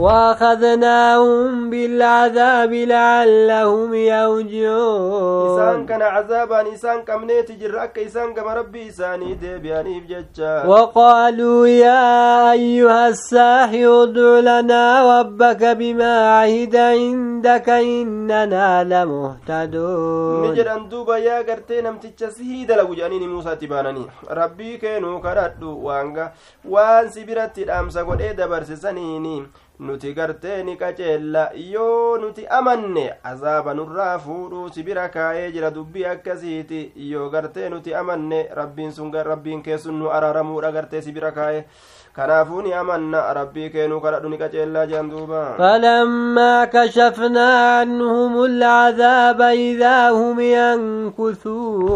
[0.05, 9.35] waakadnaahum bilcadaabi lacallahum yarjicuun isaan kana cazaabaan isaan qabneeti jirra akka isaan gama rabbii isaanii
[9.43, 20.53] deebi'aniif jecha waqaaluu yaa ayyuha assaaxiru udcu lanaa rabbaka bimaa cahida cindaka innanaa lamuhtaduun ni
[20.61, 24.07] jedhan duuba yaa gartee namticha sihii dalagu jedhaniini muusaatti baananii
[24.41, 26.31] rabbii keenuu kadhadhu fudhadhu waanga
[26.65, 29.47] waan si biratti dhaamsa godhee dabarsisaniini
[29.79, 36.05] nuti gartee ni qaceella yoo nuti amanne azaaba nurraa fuudhuu si bira kaa'ee jira dubbii
[36.11, 41.65] akkasiiti yoo gartee nuti amanne rabbiin sun rabbiin keessun nu araaramuudha gartee si bira kaa'ee
[42.13, 50.09] kanaafuu ni amanna rabbii keenuu kadhadhu ni qaceellaa jean duuba falammaa kashafnaa canhum alcadaaba idaa
[50.17, 51.89] hum yankusuun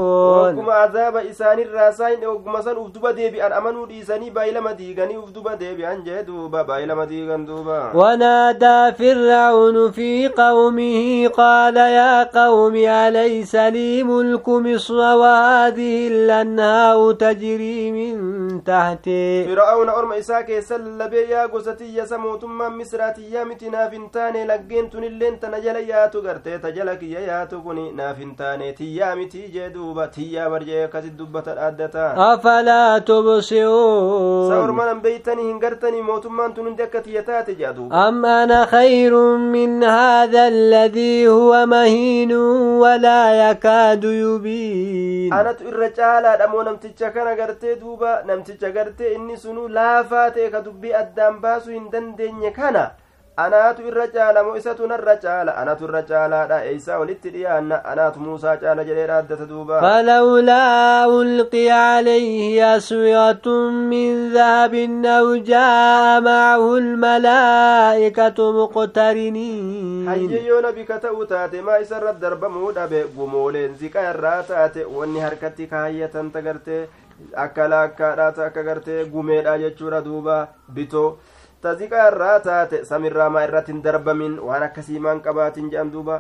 [0.48, 5.54] ogguma azaaba isaanirraa saayin ogguma san uf duba deebi'an amanuu dhiisanii baay'ilama diiganii uf duba
[5.62, 14.04] deebi'an jee duuba baay'ilama diigan duuba ونادى فرعون في قومه قال يا قوم أليس لي
[14.04, 22.80] ملك مصر وهذه الأنهار تجري من تحتي؟ فرعون أرمى إساك يسل بيا قزتي يسمو ثم
[22.80, 30.48] مصراتي يامتنا فنتاني لقينتن اللين تنجل يا تقرتي تجلك يا تقني نافنتاني تيامتي جدوبة تيا
[30.48, 36.76] برجي كسد دوبة الأدتا أفلا تبصرون؟ سأرمى بيتني هنقرتني موتما تنون
[37.60, 37.74] dhaaddata afalaa tubsiruun sa ormanan beeytanii hin gartanii mootummaan tun hundi akka tiyya taate jea
[37.74, 45.90] duuba am ana khayrun min haadha alladii huwa mahiinun walaa yakaadu yubiin anatu irra
[52.70, 52.98] caalaadha
[53.44, 56.58] anaatu irra caala moo isatu narra caala anatu irra caalaadha.
[56.70, 59.82] Eeysaa walitti dhiyaanna anaatu muusaa caala jedhee dhaaddata duuba.
[59.86, 70.08] Falawlaa ulqiya calayhi aswiratun min dahabin aw jaa'a macahu lmalaa'ikatu muqtariniin.
[70.12, 75.68] Hayyeyyo nabi ka ta'u taate maa isarra darbamuu dhabe gumooleen ziqa irraa taate wanni harkatti
[75.74, 76.84] kaayyatan tagartee
[77.46, 80.48] akka laakkaadhaata akka gartee gumeedha jechuudha duuba.
[80.74, 81.18] Bitoo
[81.68, 83.46] taziqaa irraa taate samirraa maa
[83.88, 86.20] darbamin waan akkasii maan qabaatiin jedhan duuba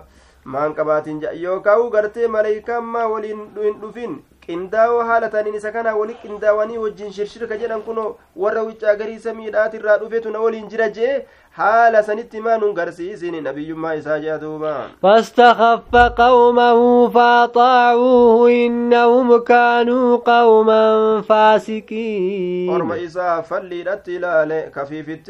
[0.55, 5.95] maan qabaatiin jedhan yookaan gartee maleeykaan maa waliin hin dhufin qindaa'oo haala taniin isa kana
[6.01, 7.97] wali qindaawanii wajjin shirshirka jedhan kun
[8.43, 11.15] warra wiccaa gariisa miidhaatirraa dhufetu na waliin jira jee
[11.57, 22.69] maa nun garsiisin nabiyyummaa isaa jea duuba فاستخف قومه فأطاعوه إنهم كانوا قوما فاسقين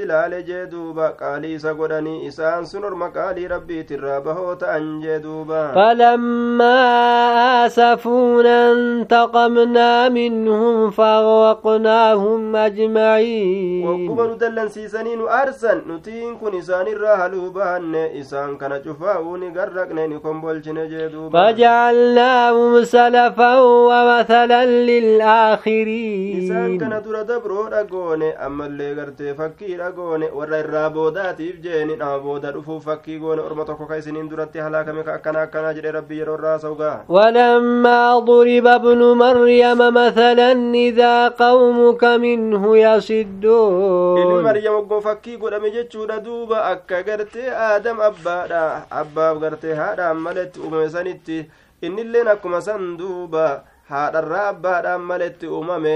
[0.08, 5.74] ilaale jee duuba qaalii isa godhanii isaan sun orma qaalii rabbiitirraa bahoo ta'an jee duuba
[5.76, 6.78] فلما
[7.66, 15.82] آسفونا انتقمنا منهم فأغرقناهم أجمعين wagguma nu dallansiisanii nu aarsan
[16.18, 22.84] nutiin kun isaanirraa haluu bahanne isaan kana cufaa'uu ni garraqne ni kombolchine jee duuba فجعلناهم
[22.84, 31.62] سلفا ومثلا للآخرين isaan kana dura dabroodha goone ammallee gartee fakkiidha goone warra irraa boodaatiif
[31.66, 35.74] jeeni nama booda dhufuuf fakkii goone orma tokko ka isiniin duratti halaakame ka akkana akkanaa
[35.80, 44.44] jedhe rabbii yeroo irraa saugaa ولما ضرب ابن مريم مثلا إذا قومك منه ilmi يصدون
[44.44, 45.72] maryam oggoo fakkii godhame
[46.08, 51.50] jechuudha duuba akka gartee aadam abbaadha abbaaf gartee haadhaan maletti uumame sanitti
[51.82, 55.96] innilleen akkuma san duuba haadharraa abbaadhaan maletti uumame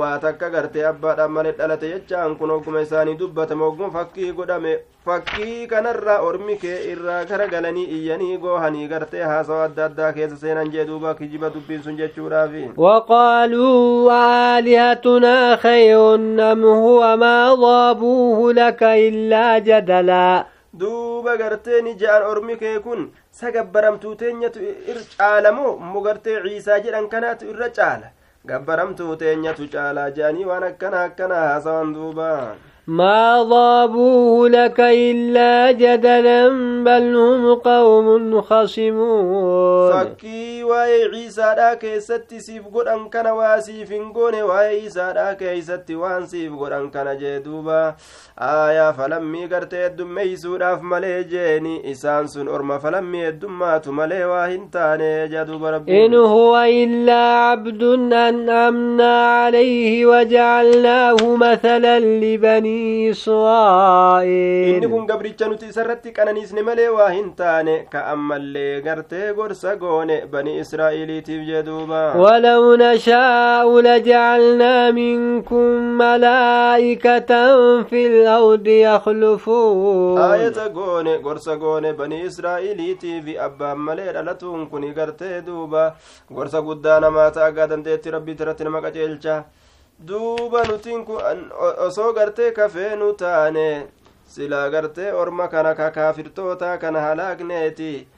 [0.00, 4.74] waa takka gartee abbaadhaan male dhalate jechaan kun hogguma isaanii dubbatama hogguma fakkii godhame
[5.08, 10.86] fakkii kanarraa ormi kee irraa garagalanii iyyanii goohanii gartee haasawa adda addaa keessa seenan jee
[10.92, 12.64] duuba kijiba dubbiin sun jechuudhaafi.
[12.86, 20.44] waqaaluu aalihatunaa khayrun am huwa maa daabuuhu laka illaa jadalaa
[20.78, 21.96] duuba gartee ni
[22.30, 28.08] ormi kee kun sagabbaramtuu teenyatu ir caalamoo mu gartee ciisaa jedhan kanaatu irra caala
[28.50, 32.28] gabbaramtuu teenyatu caalaa je'anii waan akkana akkana haasawan duuba
[32.86, 36.48] ما ضابوه لك إلا جدلا
[36.84, 45.12] بل هم قوم خصمون فكي وعيسى داك ست سيف قد أن كان واسي فنقون وعيسى
[45.14, 47.94] داك ست وان سيف قد أن كان جدوبا
[48.38, 54.24] آيا فلمي يقرت يدم ميسو داف ملي جيني إسان سن أرما فلم يدم مات ملي
[54.24, 62.73] واهن تاني جدوب ربي إن هو إلا عبد أن أمنا عليه وجعلناه مثلا لبني
[63.10, 69.76] إسرائيل inni kun gabricha nuti isarratti qananiisne malee waa hin taane ka ammallee gartee gorsa
[69.82, 75.66] goone bani israa'iiliitiif jee duuba ولو نشاء لجعلنا منكم
[75.98, 77.32] ملائكة
[77.82, 85.94] في الأرض يخلفون aayata goone gorsa goone bani israa'iiliitiifi abbaan malee dhalatuun kuni gartee duuba
[86.30, 89.34] gorsa guddaa namaa ta'a gaa dandeetti rabbiit irratti nama qaceelcha
[89.98, 91.20] duuba nutiin kun
[91.78, 93.86] osoo gartee kafeenu taane
[94.26, 98.08] silaa gartee orma kana ka kaafirtoota kana halaakneeti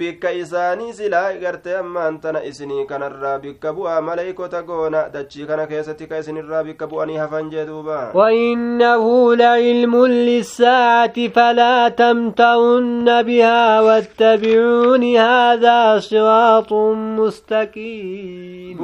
[0.00, 6.06] bikka isaanii silaa gartee ammaan tana isinii kanarraa bikka bu'aa maleeykota goona dachii kana keessatti
[6.12, 15.98] ka isinirraa bikka bu'anii hafan jee duuba وإنه لعلم للساعة فلا تمترن بها واتبعون هذا
[16.00, 16.72] صراط
[17.18, 18.78] مستقيم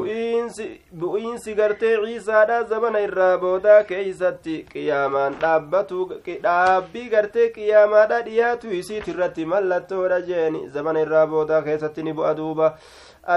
[1.00, 5.98] bu'iinsi gartee ciisaadha zabana irraa boodaa keeysatti qiyaamaan dhaabbatu
[6.46, 12.72] dhaabbii gartee qiyaamaadha dhiyaatu isiit irratti mallattoodha jeeni zabana irraa boodaa keessatti ni bu'a duuba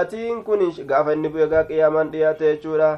[0.00, 0.64] atiin kun
[0.94, 2.90] gaafa inni bu'e gaa qiyaamaan dhiyaate jechuudha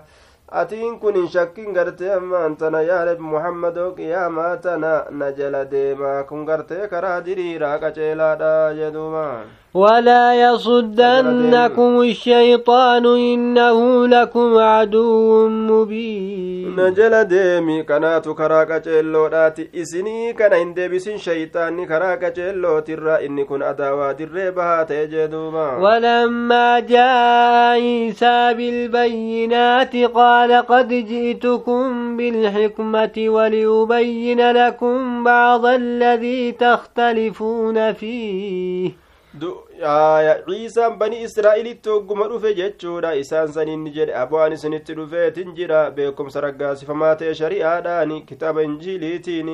[0.62, 6.86] atiin kun shakkin gartee ammaan tana yaadab muhammadoo qiyaamaa tana na jala deemaa kun gartee
[6.92, 9.24] karaa diriiraa qaceelaadha jedhuuma
[9.76, 20.62] ولا يصدنكم الشيطان إنه لكم عدو مبين نجل ديمي كناتو كراكا جيلو داتي إسني كنا
[20.62, 29.96] اندي بسن شيطاني كراكا جيلو ترى إني كن أداوا دربها تجدوما ولما جاء عيسى بالبينات
[29.96, 39.05] قال قد جئتكم بالحكمة وليبين لكم بعض الذي تختلفون فيه
[39.40, 47.14] ciisaan bani israa'ilitti hogguma dhufe jechuudha isaan saniinni jedhe abu'aan isinitti dhufeetin jira beekumsa raggaasifamaa
[47.22, 49.50] ta'e shari'aadhaani kitaaba injiiliitiin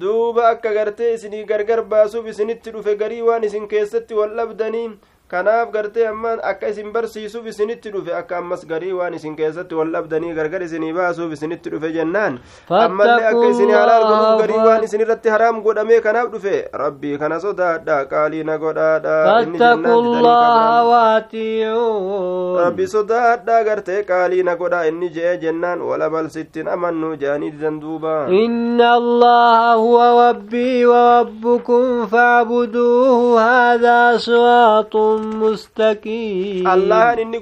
[0.00, 4.86] duuba akka gartee isinii gargar baasuuf isinitti dhufe garii waan isin keessatti wal dhabdanii
[5.34, 9.92] kanaaf gartee ammaan akka isin barsiisuuf isinitti dhufe akka ammas garii waan isin keessatti wal
[9.96, 12.38] dhabdanii gargar isinii baasuuf isinitti dhufe jennaan
[12.82, 17.40] ammallee akka isin halaal godhuuf garii waan isin irratti haraam godhamee kanaaf dhufe rabbii kana
[17.46, 25.36] sodaadha qaalii na godhaadha فاتقوا الله واتيعون rabbi sodaadha gartee qaalii na godha inni jee
[25.44, 29.96] jennaan wala balsittin amannu jeanii didan duuba إن الله هو
[30.30, 36.68] ربي وربكم فاعبدوه هذا صراط مستقيم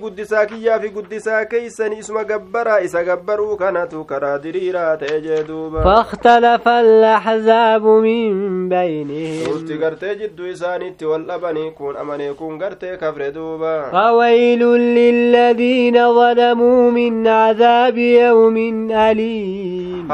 [0.02, 5.84] guddisaa kiyyaa fi guddisaa keeysani isuma gabbaraa isa gabbaruu kanatu karaa diriiraa ta'e jee duuba
[5.84, 13.90] فاختلف الأحزاب من بينهم gartee jidduu isaaniitti wal dhabanii kun amanee kun gartee kafre duuba
[13.92, 14.62] فويل
[14.98, 18.56] للذين ظلموا من عذاب يوم
[18.90, 20.08] أليم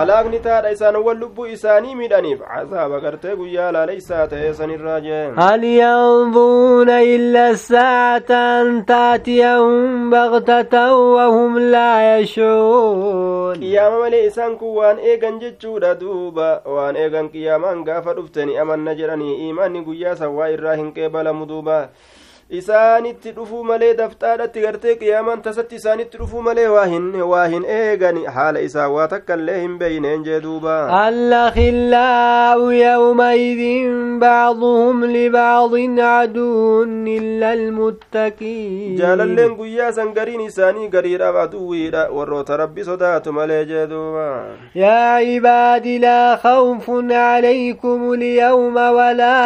[0.73, 7.51] isaan wal lubbuu isaanii midhaniif cazaaba gartee guyyaa laaleysaa ta'e sanirraa jeen هل ينظرون إلا
[7.59, 16.63] الساعة أن تأتيهم بغتة وهم لا يشعرون qiyyaama malee isaan kun waan eegan jechuudha duuba
[16.75, 20.49] waan eegan qiyyaamaan gaafa dhufteni amanna jedhanii iimaanni guyyaa san waa
[22.51, 28.23] isaanitti dhufuu malee dafxaadhatti gartee qiyaamaan tasatti isaanitti dhufuu malee waa hin waa hin eegani
[28.37, 30.77] haala isaa waa takka illee hin beeyneen jee duuba
[31.09, 33.63] الأخلاء يومئذ
[34.21, 43.33] بعضهم لبعض عدو إلا المتقين jaalalleen guyyaa san gariin isaanii gariidhaaf aduwwiidha warroota rabbi sodaatu
[43.33, 44.29] malee jee duuba
[44.75, 49.39] يا عباد لا خوف عليكم اليوم ولا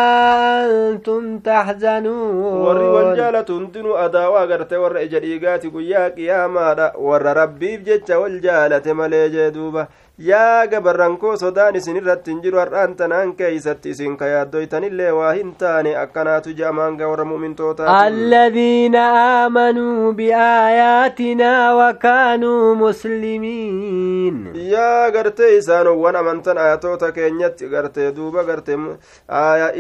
[2.93, 9.87] تحزنون والجالة هندنو أداوا غرتي ور إجريقاتي قيا قيامادا ور ربي بجتش والجالة ملي دوبا
[10.19, 15.55] yaa gabarrankoo sodaan isin irratti hin jiru har'aan tanaan keeysatti isin ka yaaddoytanillee waa hin
[15.63, 24.37] taane akkanaatu je'amaanga warra mu'mintoota alladhiina aamanuu biaayaatinaa wakaanuu muslimiin
[24.73, 28.79] yaa gartee isaanowwan amantan ayatoota keenyatti gartee duuba gartee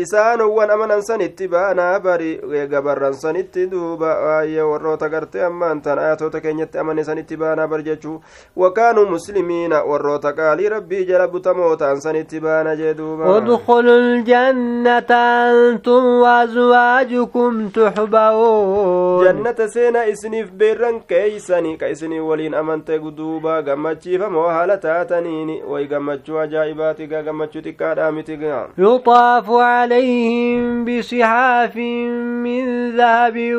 [0.04, 2.32] isaanowwan amanan sanitti baanaa bari
[2.72, 8.18] gabarran sanitti duuba waayye warroota gartee ammaantan ayatoota keenyatti amane sanitti baanaa bari jechuu
[8.56, 16.06] wakaanuu muslimiina warroota qaalii rabbii jala butamoo ta'an sanitti baana jee duuba udkhulu ljannata antum
[16.24, 25.58] waazwaajukum tuxba'uun jannata seena isiniif beerran keeysani ka isinii waliin amante duuba gammachiifamoo haala taataniini
[25.74, 32.10] way gammachuu ajaa'ibaatiga gammachuu xiqqaadhaa mitiga yuxaafu calayhim bisixaafin
[32.46, 33.58] min dahabin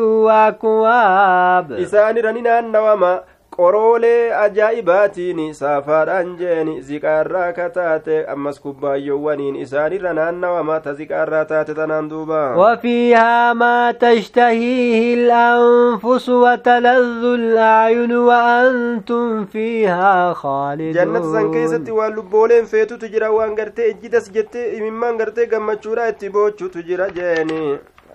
[3.55, 12.09] qoroolee ajaa'ibaatiin saafaadhaan jeeni ziqaarraa ka taate ammas kubbaayyoowwaniin isaanirra naannawama ta ziqaarraa taate tanaan
[12.13, 12.41] duuba.
[12.61, 23.07] Wafiihaa maa tashtahiihi lanfusu wataladdu laayunu wa antum fiihaa khaalidujannata san keessatti waan lubbooleen feetutu
[23.15, 27.63] jira waan gartee ejjidas jettee imimmaan gartee gammachuudha itti boochutu jira jeeni.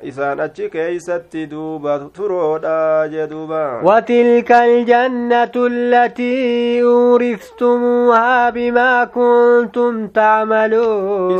[0.03, 11.38] Isaan achi keeysatti duuba turoodha jee duuba وتلك الجنة التي أورثتموها بما كنتم تعملون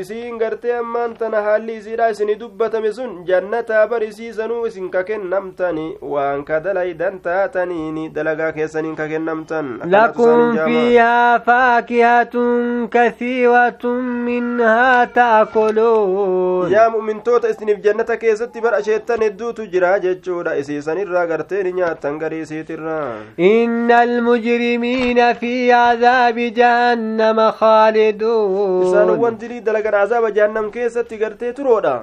[0.00, 6.60] isiin gartee ammaan tana haalli isiidha isini dubbatame sun jannataa barisiisanuu isin kakennamtani waan ka
[6.64, 12.34] dalaydan taataniini dalagaa keessaniin kakennamtan لكم فيها فاكهة
[12.90, 13.84] كثيرة
[14.28, 21.62] منها تأكلون يا مؤمن wantoota isiniif jannata keessatti bar asheettan hedduutu jira jechuudha isiisanirraa gartee
[21.66, 30.70] ni nyaattan garii isiitirraa inna almujrimiina fi cadaabi jahannama khaaliduun isaanowwan dilii dalagan azaaba jahannam
[30.78, 31.94] keessatti gartee turoodha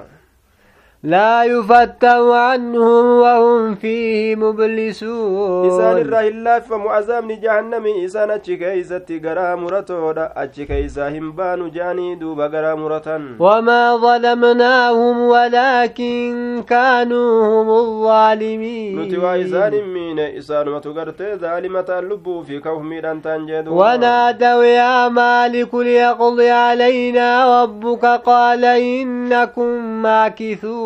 [1.02, 5.68] لا يفتر عنهم وهم فيه مبلسون.
[5.68, 13.36] إسان الرهلا فمعذاب جهنم إسان أتشكيزة غرا مرتودا أتشكيزة همبان جاني دوب غرا مرتن.
[13.38, 19.00] وما ظلمناهم ولكن كانوا هم الظالمين.
[19.00, 27.62] نتوى إسان مين إسان متغرت ظالمة اللب في كوهم تنجد ونادوا يا مالك ليقضي علينا
[27.62, 30.85] ربك قال إنكم ماكثون.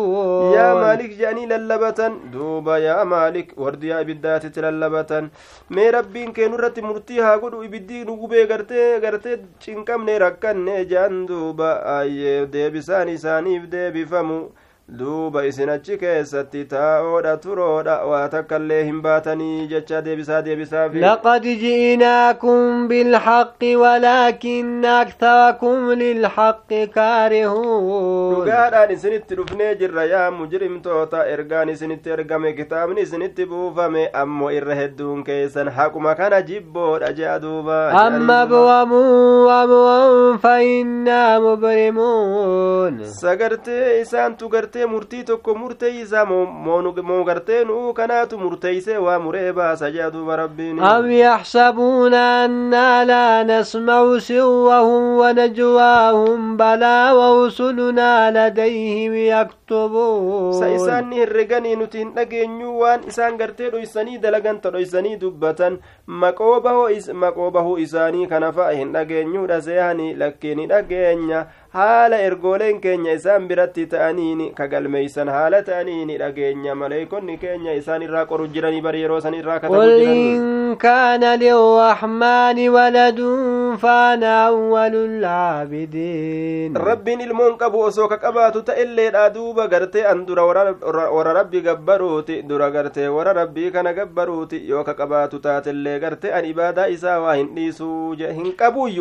[0.81, 5.29] maalik jedhanii lallabatan duuba yaa maalik wardiyaa ibiddaatitti lallabatan
[5.69, 11.25] mee rabbiin keenu irratti murtii haa godhu ibiddi nu gubee gartee gartee cinqabne rakkanne jaan
[11.27, 14.39] duuba ayyee deebisaan isaaniif deebifamu
[14.89, 22.87] duuba isin achi keessatti taa'oodha turoodha waa takkaillee hin baatanii jecha deebisaa deebisaaf laqad ji'inaakum
[22.89, 33.01] bilhaqqi walaakinna aktarakum lilhaqqi kaarihuun dhugaadhaan isinitti dhufnee jirra yaa mujrimtoota ergaan isinitti ergame kitaabni
[33.07, 40.53] isinitti buufame ammoo irra hedduun keessan haquma kana jibboodha jea duuba amma bu'amuu amwan fa
[40.73, 49.19] innaa mubrimuun sagartee isaantu gartee gartee murtii tokko murteeysa moo gartee nu'u kanaatu murteeyse waa
[49.19, 59.15] muree baasa jea duuba rabbiin am yaxsabuuna annaa laa nasmacu sirrahum wanajwaahum balaa warusulunaa ladayhim
[59.15, 66.59] yaktubuun sa isaanni herreganii nuti hin dhageenyu waan isaan gartee dhoysanii dalaganta dhoysanii dubbatan maqoo
[67.51, 74.47] bahuu isaanii kana fa'a hin dhageenyuudha seehanii lakkiini dhageenya haala ergooleen keenya isaan biratti ta'aniini
[74.55, 79.55] ka galmeeysan haala ta'aniini dhageenya maleeykonni keenya isaan irraa qoru jiranii bari yeroo san irraa
[79.61, 80.01] jiran.
[80.15, 89.69] in kaana lirrahmaani waladun faana awwalu lcaabidiin rabbiin ilmoon qabu osoo ka qabaatu ta'elleedha duuba
[89.75, 95.39] gartee an dura warra rabbi gabbaruuti dura gartee warra rabbii kana gabbaruuti yoo ka qabaatu
[95.47, 98.53] taatellee gartee an ibaadaa isaa waa hin dhiisuu hin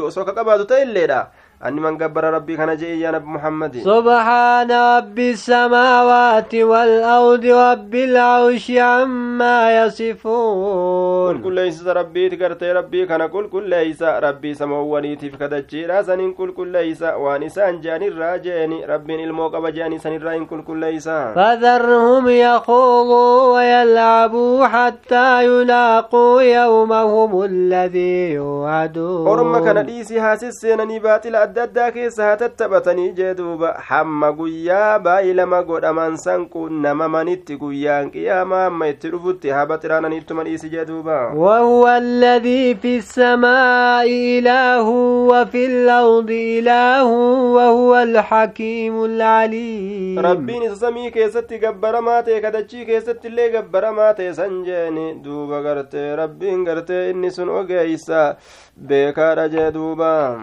[0.07, 1.23] osoo ka qabaatu ta'elleedha
[1.67, 3.77] أني من قبر ربي كان جئي يا نبي محمد.
[3.77, 11.43] سبحان رب السماوات والأرض رب العرش عما يصفون.
[11.43, 16.69] كل ليس ربي تقرت ربي كان كل كل ليس ربي سمواني تفكدتشي راسن كل كل
[16.69, 21.09] ليس وانسان جاني الراجين ربي الموقب جاني سن الراين كل كل ليس.
[21.09, 29.29] فذرهم يخوضوا ويلعبوا حتى يلاقوا يومهم الذي يوعدون.
[29.29, 34.99] أرمى كان ليسي هاسس سينني باطل adda addaa keessa haa tattaphatanii jee duuba hamma guyyaa
[35.09, 41.19] baay'ee lama godhaman san qunnamamanitti guyyaan qiyaamaa amma itti dhufutti haa baxiraananiittuma dhiisi jee duuba
[41.35, 44.07] وهو الذي في السماء
[44.39, 44.87] إله
[45.31, 47.05] وفي الأرض إله
[47.57, 55.59] وهو الحكيم العليم ربين سمي كيست قبر ماتي كدتشي كيست اللي قبر ماتي سنجيني دوبا
[55.67, 58.37] قرتي ربين قرتي إني سن أقيسا
[58.89, 60.41] beekaadha jee duuba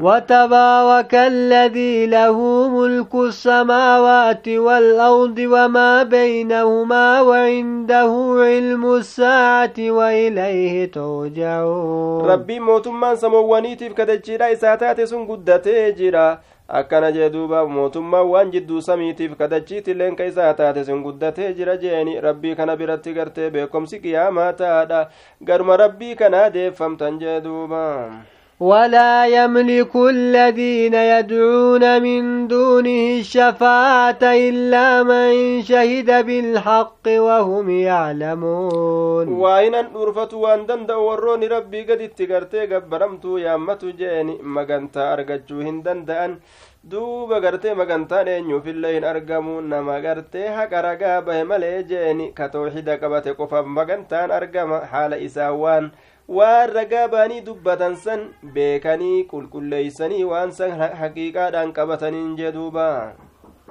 [1.01, 13.15] كالذي له ملك السماوات والأرض وما بينهما وعنده علم الساعة وإليه ترجعون ربي موت من
[13.15, 15.27] سموني تفكد الجرى ساتات سن
[16.69, 21.03] أكنا جدوبا موت وان جدو سمي تفكد الجيت لين كي ساتات سن
[21.75, 24.51] جيني ربي كان برت بكم سكيا ما
[25.75, 28.11] ربي كان دفم تنجدوبا
[28.59, 39.27] ولا يملك الذين يدعون من دونه الشفاعة إلا من شهد بالحق وهم يعلمون.
[39.27, 46.39] وإن نرفة وأن دند وروني ربي قد اتقرتي قبرمت يا متجاني مغنت أرقجوهن دند أن
[46.83, 53.31] دو بغرتي مغنت نينيو في الليل أرقمون ما غرتي حق رقابه ملي جاني كتوحيد قبتي
[53.31, 55.91] قفا مغنت أرقم حال إساوان.
[56.27, 60.71] Waan ragaa baanii dubbatan san beekanii qulqulleeysanii waan san
[61.01, 63.13] haqiiqaadhaan qabataniin jee duuba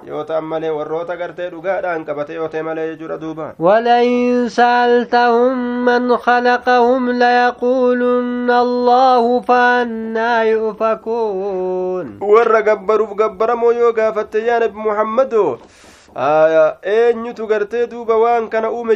[0.07, 6.17] yoo ta'an malee warroota gartee dhugaadhaan qabate yoo ta'e malee jechuudha duuba ولئن سألتهم من
[6.17, 15.57] خلقهم ليقولن الله فأنا يؤفكون warra gabbaruuf gabbaramoo yoo gaafatte yaa nabi muhammadoo
[16.96, 18.94] eenyutu gartee duuba waan kana uume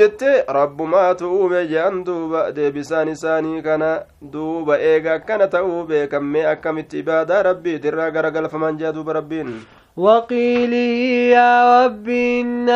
[0.00, 3.90] jette rabbumaatu uume jean duuba deebisaan isaanii kana
[4.36, 9.52] duuba eega akkana ta'uu beekammee akkamitti ibaadaa rabbiitirraa garagalfaman jea duuba rabbiin
[9.98, 10.94] وقيله
[11.34, 12.68] يا رب إن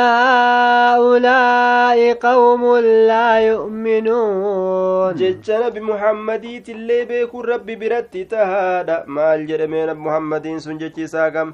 [0.82, 2.62] هؤلاء قوم
[3.11, 11.53] لا يؤمنون جج نبي محمد اللي بيكون ربي برتي تهادا مال جرمين محمد سنجتي ساقم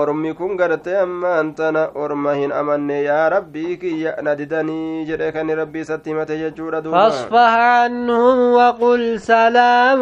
[0.00, 5.50] ormi kun gartee ammaan tana orma hin amanne yaa rabbii kiyya na didanii jedhe kan
[5.60, 10.00] rabbii isatti himate jechuudha فاصفح عنهم وقل سلام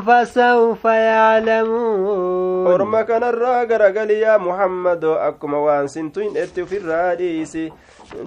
[0.00, 7.64] فسوف يعلمون orma kanarraa garagali yaa muhammadoo akkuma waan sintuin etti ufirraa dhiisi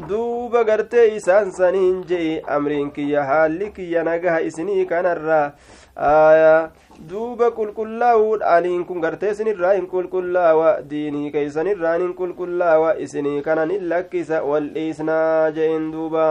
[0.10, 5.52] duuba gartee isaan saniin je'i amriin kiyya haalli kiyya nagaha isinii kanarraa
[5.98, 6.70] aayaa
[7.10, 14.44] duuba qulqullaa'uudhaaniin kun gartee isinirraa hin qulqullaawa diinii keeysanirraan hin qulqullaawa isinii kanan hin lakkisa
[14.52, 16.30] wal dhiisnaa je'in duuba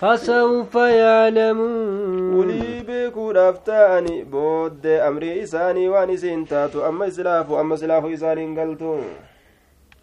[0.00, 2.50] فسوف يعلمون
[2.88, 8.92] beekuudhaaf ta'ani booddee amrii isaanii waan isiin taatu amma islaafu amma islaafu isaaniin galtu